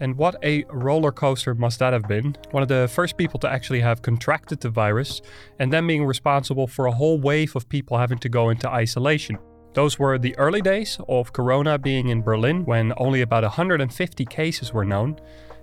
And 0.00 0.16
what 0.16 0.36
a 0.44 0.64
roller 0.70 1.10
coaster 1.10 1.54
must 1.54 1.80
that 1.80 1.92
have 1.92 2.06
been? 2.06 2.36
One 2.52 2.62
of 2.62 2.68
the 2.68 2.88
first 2.92 3.16
people 3.16 3.40
to 3.40 3.50
actually 3.50 3.80
have 3.80 4.00
contracted 4.02 4.60
the 4.60 4.70
virus, 4.70 5.20
and 5.58 5.72
then 5.72 5.88
being 5.88 6.04
responsible 6.04 6.68
for 6.68 6.86
a 6.86 6.92
whole 6.92 7.20
wave 7.20 7.56
of 7.56 7.68
people 7.68 7.98
having 7.98 8.18
to 8.18 8.28
go 8.28 8.48
into 8.50 8.68
isolation. 8.68 9.38
Those 9.74 9.98
were 9.98 10.18
the 10.18 10.36
early 10.38 10.60
days 10.60 10.98
of 11.08 11.32
Corona 11.32 11.78
being 11.78 12.08
in 12.08 12.22
Berlin 12.22 12.64
when 12.64 12.92
only 12.96 13.20
about 13.20 13.42
150 13.42 14.24
cases 14.24 14.72
were 14.72 14.84
known. 14.84 15.20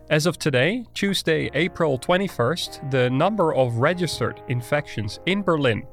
As 0.10 0.26
of 0.26 0.38
today, 0.38 0.86
Tuesday, 0.94 1.50
April 1.54 1.98
21st, 1.98 2.92
the 2.92 3.10
number 3.10 3.54
of 3.54 3.78
registered 3.78 4.42
infections 4.48 5.20
in 5.26 5.42
Berlin 5.42 5.84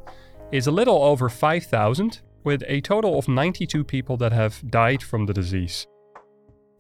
is 0.53 0.66
a 0.66 0.70
little 0.70 1.03
over 1.03 1.31
5,000, 1.31 2.20
with 2.44 2.62
a 2.66 2.81
total 2.81 3.18
of 3.18 3.29
92 3.29 3.85
people 3.85 4.16
that 4.18 4.33
have 4.33 4.62
died 4.70 5.03
from 5.03 5.27
the 5.27 5.33
disease. 5.33 5.87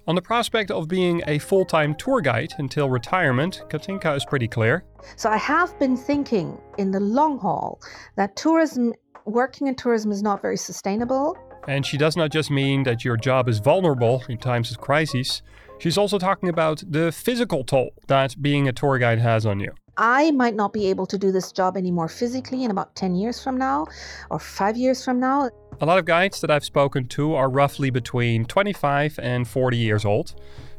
On 0.08 0.16
the 0.16 0.22
prospect 0.22 0.72
of 0.72 0.88
being 0.88 1.22
a 1.28 1.38
full 1.38 1.64
time 1.64 1.94
tour 1.94 2.20
guide 2.20 2.52
until 2.58 2.90
retirement, 2.90 3.62
Kathinka 3.68 4.16
is 4.16 4.24
pretty 4.24 4.48
clear. 4.48 4.84
So 5.16 5.30
I 5.30 5.36
have 5.36 5.78
been 5.78 5.96
thinking 5.96 6.58
in 6.76 6.90
the 6.90 6.98
long 6.98 7.38
haul 7.38 7.80
that 8.16 8.34
tourism, 8.34 8.92
working 9.24 9.66
in 9.66 9.74
tourism, 9.74 10.12
is 10.12 10.22
not 10.22 10.42
very 10.42 10.56
sustainable. 10.56 11.36
And 11.68 11.86
she 11.86 11.96
does 11.96 12.16
not 12.16 12.30
just 12.30 12.50
mean 12.50 12.82
that 12.84 13.04
your 13.04 13.16
job 13.16 13.48
is 13.48 13.58
vulnerable 13.58 14.22
in 14.28 14.38
times 14.38 14.70
of 14.70 14.80
crises, 14.80 15.42
she's 15.78 15.96
also 15.96 16.18
talking 16.18 16.48
about 16.48 16.82
the 16.88 17.12
physical 17.12 17.64
toll 17.64 17.90
that 18.08 18.40
being 18.40 18.68
a 18.68 18.72
tour 18.72 18.98
guide 18.98 19.18
has 19.18 19.46
on 19.46 19.60
you. 19.60 19.72
I 19.96 20.30
might 20.30 20.54
not 20.54 20.72
be 20.72 20.86
able 20.86 21.06
to 21.06 21.18
do 21.18 21.30
this 21.30 21.52
job 21.52 21.76
anymore 21.76 22.08
physically 22.08 22.64
in 22.64 22.70
about 22.70 22.94
10 22.96 23.14
years 23.14 23.42
from 23.42 23.58
now 23.58 23.86
or 24.30 24.38
five 24.38 24.76
years 24.76 25.04
from 25.04 25.20
now. 25.20 25.50
A 25.80 25.86
lot 25.86 25.98
of 25.98 26.06
guides 26.06 26.40
that 26.40 26.50
I've 26.50 26.64
spoken 26.64 27.06
to 27.08 27.34
are 27.34 27.50
roughly 27.50 27.90
between 27.90 28.46
25 28.46 29.18
and 29.22 29.46
40 29.46 29.76
years 29.76 30.04
old. 30.04 30.34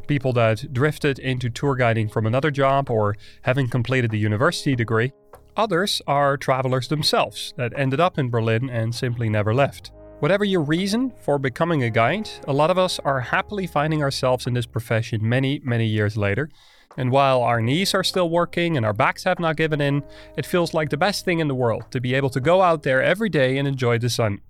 People 0.08 0.34
that 0.34 0.74
drifted 0.74 1.20
into 1.20 1.50
tour 1.50 1.76
guiding 1.76 2.10
from 2.10 2.26
another 2.26 2.52
job 2.52 2.90
or 2.90 3.16
having 3.44 3.70
completed 3.70 4.12
the 4.12 4.18
university 4.18 4.76
degree. 4.76 5.14
Others 5.56 6.02
are 6.08 6.36
travelers 6.36 6.88
themselves 6.88 7.54
that 7.58 7.78
ended 7.78 8.00
up 8.00 8.18
in 8.18 8.32
Berlin 8.32 8.72
and 8.72 8.94
simply 8.94 9.30
never 9.30 9.54
left. 9.54 9.92
Whatever 10.20 10.44
your 10.44 10.62
reason 10.62 11.14
for 11.22 11.38
becoming 11.38 11.84
a 11.84 11.92
guide, 11.92 12.28
a 12.48 12.54
lot 12.54 12.72
of 12.72 12.80
us 12.80 12.98
are 13.00 13.20
happily 13.20 13.68
finding 13.68 14.02
ourselves 14.02 14.48
in 14.48 14.54
this 14.54 14.66
profession 14.66 15.28
many, 15.28 15.62
many 15.64 15.86
years 15.86 16.18
later. 16.18 16.50
And 16.98 17.12
while 17.12 17.44
our 17.44 17.62
knees 17.62 17.94
are 17.94 18.04
still 18.04 18.30
working 18.30 18.78
and 18.78 18.86
our 18.86 18.94
backs 18.94 19.26
have 19.26 19.40
not 19.40 19.58
given 19.58 19.80
in, 19.80 20.04
it 20.38 20.46
feels 20.46 20.74
like 20.74 20.90
the 20.90 20.98
best 20.98 21.24
thing 21.24 21.40
in 21.40 21.48
the 21.48 21.56
world 21.56 21.84
to 21.92 22.02
be 22.02 22.16
able 22.16 22.30
to 22.32 22.40
go 22.40 22.64
out 22.64 22.82
there 22.82 23.04
every 23.04 23.30
day 23.30 23.58
and 23.58 23.68
enjoy 23.68 24.00
the 24.00 24.10
sun. 24.10 24.42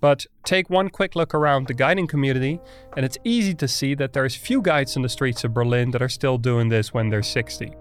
But 0.00 0.26
take 0.44 0.68
one 0.68 0.90
quick 0.90 1.14
look 1.16 1.34
around 1.34 1.66
the 1.66 1.74
guiding 1.74 2.08
community, 2.08 2.60
and 2.94 3.06
it's 3.06 3.18
easy 3.24 3.54
to 3.54 3.68
see 3.68 3.94
that 3.94 4.12
there's 4.12 4.34
few 4.34 4.60
guides 4.60 4.96
in 4.96 5.02
the 5.02 5.08
streets 5.08 5.44
of 5.44 5.54
Berlin 5.54 5.92
that 5.92 6.02
are 6.02 6.08
still 6.08 6.36
doing 6.36 6.68
this 6.68 6.92
when 6.92 7.08
they're 7.08 7.22
60. 7.22 7.72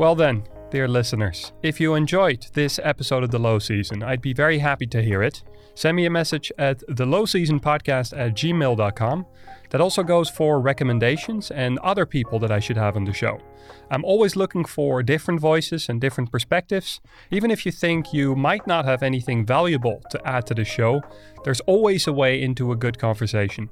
Well, 0.00 0.14
then, 0.14 0.44
dear 0.70 0.88
listeners, 0.88 1.52
if 1.62 1.78
you 1.78 1.94
enjoyed 1.94 2.46
this 2.54 2.80
episode 2.82 3.22
of 3.22 3.30
The 3.30 3.38
Low 3.38 3.58
Season, 3.58 4.02
I'd 4.02 4.22
be 4.22 4.32
very 4.32 4.58
happy 4.58 4.86
to 4.86 5.02
hear 5.02 5.22
it. 5.22 5.42
Send 5.74 5.94
me 5.94 6.06
a 6.06 6.10
message 6.10 6.50
at 6.56 6.82
the 6.88 7.04
low 7.04 7.26
season 7.26 7.60
podcast 7.60 8.16
at 8.16 8.32
gmail.com. 8.32 9.26
That 9.68 9.80
also 9.82 10.02
goes 10.02 10.30
for 10.30 10.58
recommendations 10.58 11.50
and 11.50 11.78
other 11.80 12.06
people 12.06 12.38
that 12.38 12.50
I 12.50 12.60
should 12.60 12.78
have 12.78 12.96
on 12.96 13.04
the 13.04 13.12
show. 13.12 13.42
I'm 13.90 14.06
always 14.06 14.36
looking 14.36 14.64
for 14.64 15.02
different 15.02 15.38
voices 15.38 15.90
and 15.90 16.00
different 16.00 16.32
perspectives. 16.32 17.02
Even 17.30 17.50
if 17.50 17.66
you 17.66 17.70
think 17.70 18.14
you 18.14 18.34
might 18.34 18.66
not 18.66 18.86
have 18.86 19.02
anything 19.02 19.44
valuable 19.44 20.02
to 20.12 20.26
add 20.26 20.46
to 20.46 20.54
the 20.54 20.64
show, 20.64 21.02
there's 21.44 21.60
always 21.66 22.06
a 22.06 22.12
way 22.14 22.40
into 22.40 22.72
a 22.72 22.76
good 22.76 22.98
conversation. 22.98 23.68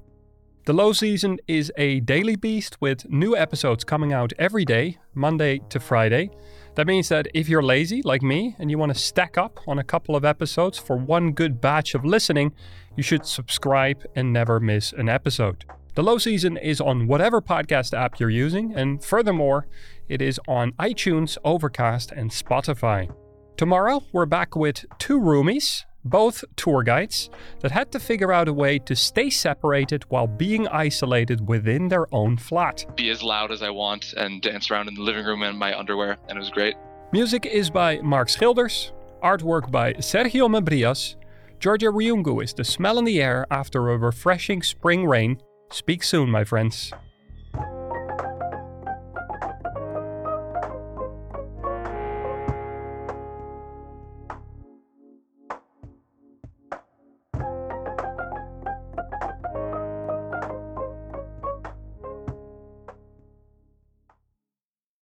The 0.69 0.75
Low 0.75 0.93
Season 0.93 1.39
is 1.49 1.73
a 1.79 2.01
daily 2.01 2.37
beast 2.37 2.79
with 2.79 3.09
new 3.09 3.35
episodes 3.35 3.85
coming 3.85 4.13
out 4.13 4.35
every 4.39 4.67
day, 4.67 4.99
Monday 5.15 5.63
to 5.71 5.81
Friday. 5.81 6.29
That 6.75 6.87
means 6.87 7.09
that 7.09 7.27
if 7.33 7.49
you're 7.49 7.63
lazy 7.63 8.03
like 8.03 8.21
me 8.21 8.55
and 8.59 8.71
you 8.71 8.77
want 8.77 8.93
to 8.93 8.99
stack 8.99 9.39
up 9.39 9.61
on 9.67 9.79
a 9.79 9.83
couple 9.83 10.15
of 10.15 10.27
episodes 10.27 10.77
for 10.77 10.99
one 10.99 11.33
good 11.33 11.59
batch 11.59 11.95
of 11.95 12.05
listening, 12.05 12.53
you 12.99 13.03
should 13.03 13.25
subscribe 13.25 14.05
and 14.15 14.31
never 14.31 14.61
miss 14.61 14.93
an 14.93 15.09
episode. 15.09 15.65
The 15.95 16.03
Low 16.03 16.19
Season 16.19 16.59
is 16.59 16.83
on 16.83 17.07
whatever 17.07 17.41
podcast 17.41 17.97
app 17.97 18.21
you're 18.21 18.29
using, 18.29 18.75
and 18.75 19.03
furthermore, 19.03 19.69
it 20.11 20.21
is 20.21 20.39
on 20.47 20.73
iTunes, 20.73 21.39
Overcast, 21.45 22.13
and 22.13 22.31
Spotify. 22.31 23.11
Tomorrow, 23.57 24.03
we're 24.13 24.27
back 24.27 24.55
with 24.55 24.85
two 24.99 25.19
roomies, 25.19 25.85
both 26.09 26.45
tour 26.57 26.83
guides, 26.83 27.31
that 27.61 27.71
had 27.71 27.93
to 27.93 28.01
figure 28.01 28.33
out 28.33 28.49
a 28.49 28.53
way 28.53 28.79
to 28.81 28.97
stay 28.97 29.31
separated 29.31 30.05
while 30.09 30.27
being 30.27 30.67
isolated 30.69 31.47
within 31.49 31.89
their 31.89 32.13
own 32.15 32.37
flat. 32.37 32.85
Be 32.97 33.11
as 33.11 33.23
loud 33.23 33.53
as 33.53 33.63
I 33.63 33.71
want 33.71 34.13
and 34.15 34.43
dance 34.43 34.71
around 34.71 34.89
in 34.89 34.95
the 34.95 35.03
living 35.03 35.25
room 35.25 35.43
in 35.43 35.57
my 35.57 35.79
underwear, 35.79 36.17
and 36.29 36.37
it 36.37 36.41
was 36.41 36.51
great. 36.51 36.75
Music 37.13 37.47
is 37.47 37.71
by 37.71 37.99
Mark 38.01 38.29
Schilders, 38.29 38.93
artwork 39.23 39.71
by 39.71 39.95
Sergio 39.95 40.49
Membrias. 40.49 41.17
Georgia 41.59 41.87
Ryungu 41.87 42.43
is 42.43 42.53
the 42.53 42.65
smell 42.65 42.99
in 42.99 43.05
the 43.05 43.21
air 43.21 43.47
after 43.51 43.89
a 43.89 43.97
refreshing 43.97 44.63
spring 44.63 45.07
rain. 45.07 45.41
Speak 45.71 46.03
soon, 46.03 46.31
my 46.31 46.45
friends. 46.45 46.93